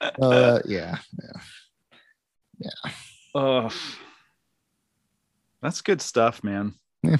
[0.00, 0.98] Uh, yeah.
[3.34, 3.68] Oh,
[5.64, 6.74] that's good stuff, man.
[7.02, 7.16] Yeah.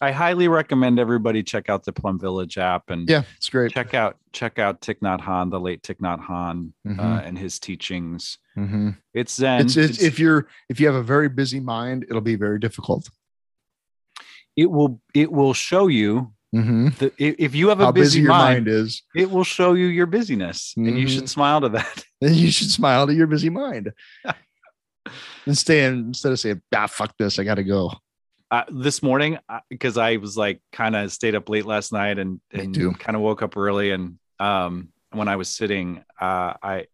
[0.00, 3.72] I highly recommend everybody check out the Plum Village app and Yeah, it's great.
[3.72, 7.26] check out check out Thich Nhat Hanh, the late Thich Nhat Hanh, uh, Mhm.
[7.26, 8.38] and his teachings.
[8.56, 8.96] Mhm.
[9.12, 9.66] It's Zen.
[9.66, 13.08] It's, it's if you're if you have a very busy mind, it'll be very difficult.
[14.56, 16.96] it will it will show you Mhm.
[16.98, 19.74] the if you have a How busy, busy your mind, mind is, it will show
[19.74, 22.04] you your busyness, and you should smile to that.
[22.20, 23.92] then you should smile to your busy mind.
[25.46, 27.92] and stay instead of saying, ah, fuck this, I gotta go.
[28.50, 29.38] uh, this morning
[29.68, 33.22] because I was like kind of stayed up late last night and, and kind of
[33.22, 36.86] woke up early and um when I was sitting uh I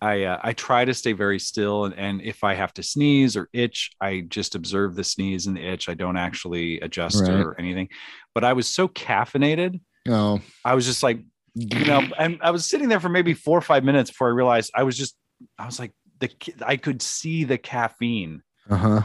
[0.00, 3.36] I uh, I try to stay very still and, and if I have to sneeze
[3.36, 7.30] or itch I just observe the sneeze and the itch I don't actually adjust Right.
[7.40, 7.88] or anything
[8.34, 11.20] but I was so caffeinated Oh, I was just like
[11.54, 14.32] you know and I was sitting there for maybe 4 or 5 minutes before I
[14.32, 15.14] realized I was just
[15.58, 15.92] I was like
[16.22, 16.30] the
[16.64, 19.02] I could see the caffeine uh huh.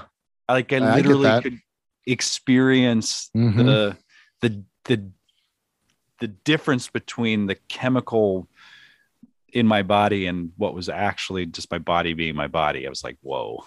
[0.48, 1.44] like I I literally that.
[1.44, 1.58] could
[2.06, 3.58] experience Mhm.
[3.66, 3.98] the
[4.42, 5.12] the the
[6.20, 8.48] the difference between the chemical
[9.54, 12.86] in my body and what was actually just my body being my body.
[12.86, 13.64] I was like, whoa,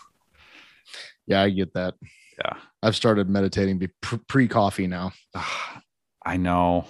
[1.27, 1.95] Yeah, I get that.
[2.39, 5.13] yeah, I've started meditating pre coffee now.
[6.25, 6.87] I know.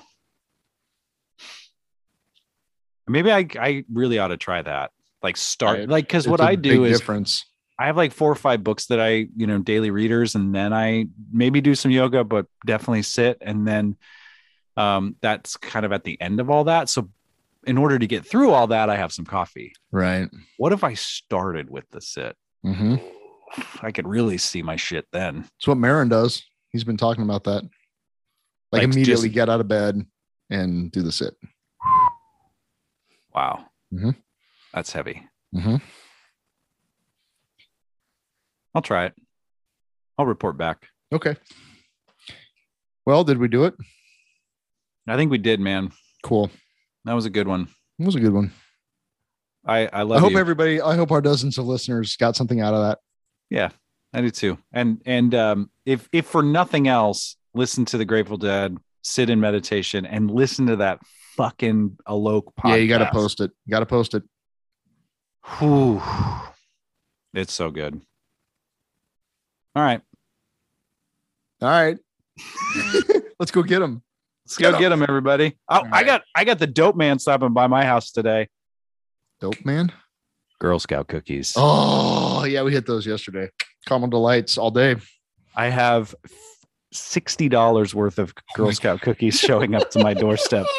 [3.07, 4.91] Maybe I I really ought to try that.
[5.23, 5.89] Like start Right.
[5.89, 7.45] like because what I do is difference.
[7.79, 10.73] I have like four or five books that I, you know, daily readers, and then
[10.73, 13.39] I maybe do some yoga, but definitely sit.
[13.41, 13.97] And then
[14.77, 16.89] um, that's kind of at the end of all that.
[16.91, 17.09] So,
[17.67, 19.73] in order to get through all that, I have some coffee.
[19.93, 20.29] Right.
[20.59, 22.37] What if I started with the sit?
[22.63, 22.97] hmm
[23.83, 25.45] I could really see my shit then.
[25.59, 26.43] It's what Marin does.
[26.71, 27.63] He's been talking about that.
[27.65, 27.71] Like,
[28.73, 30.05] Like, immediately just- get out of bed
[30.51, 31.35] and do the sit.
[33.35, 33.67] Wow.
[33.93, 34.15] Mhm.
[34.75, 35.27] That's heavy.
[35.53, 35.77] hmm
[38.75, 39.15] I'll try it.
[40.17, 40.87] I'll report back.
[41.13, 41.35] Okay.
[43.05, 43.75] Well, did we do it?
[45.09, 45.91] I think we did, man.
[46.23, 46.51] Cool.
[47.05, 47.69] That was a good one.
[47.99, 48.53] It was a good one.
[49.67, 50.39] I, I love I hope you.
[50.39, 52.99] everybody, I hope our dozens of listeners got something out of that.
[53.51, 53.71] Yeah,
[54.15, 54.59] I do too.
[54.73, 59.41] And and um, if if for nothing else, listen to the Grateful Dead, sit in
[59.41, 61.01] meditation, and listen to that
[61.37, 62.69] fucking Alok podcast.
[62.69, 63.51] Yeah, you got to post it.
[63.67, 64.23] You got to post it.
[65.45, 66.03] Whew.
[67.35, 68.01] It's so good.
[69.75, 70.01] All right.
[71.63, 71.99] All right.
[73.39, 74.03] Let's go get them.
[74.47, 75.57] Let's go get them, everybody.
[75.69, 78.49] Oh, All I got I got the dope man stopping by my house today.
[79.41, 79.93] Dope man.
[80.59, 81.55] Girl Scout cookies.
[81.57, 83.49] Oh, yeah, we hit those yesterday.
[83.87, 84.97] Caramel deLites all day.
[85.57, 86.15] I have
[86.93, 90.67] sixty dollars worth of Girl Scout cookies showing up to my doorstep.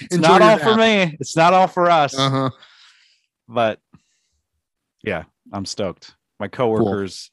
[0.00, 1.16] It's Enjoy not all for me.
[1.20, 2.18] It's not all for us.
[2.18, 2.50] Uh-huh.
[3.52, 3.80] But
[5.04, 6.14] yeah, I'm stoked.
[6.40, 7.30] My coworkers,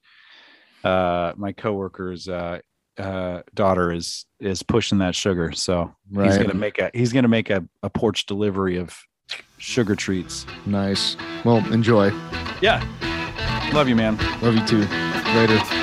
[0.83, 2.59] uh, my coworkers, uh,
[2.97, 7.49] uh, daughter is is pushing that sugar, so he's gonna make a he's gonna make
[7.49, 8.93] a, a porch delivery of
[9.57, 10.45] sugar treats.
[10.65, 11.15] Nice.
[11.45, 12.09] Well, enjoy.
[12.61, 12.83] Yeah,
[13.73, 14.17] love you, man.
[14.41, 14.85] Love you too.
[15.35, 15.78] Later.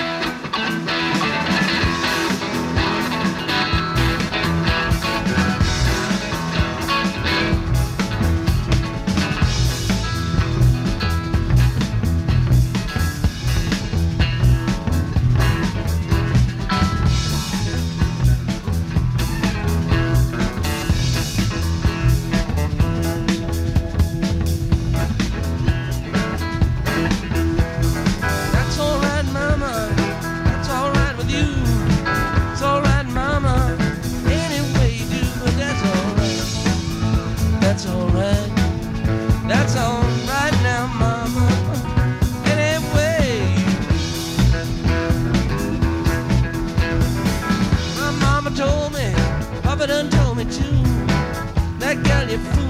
[52.36, 52.65] it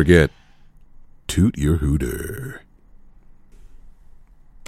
[0.00, 0.30] forget,
[1.28, 2.39] toot your hooter.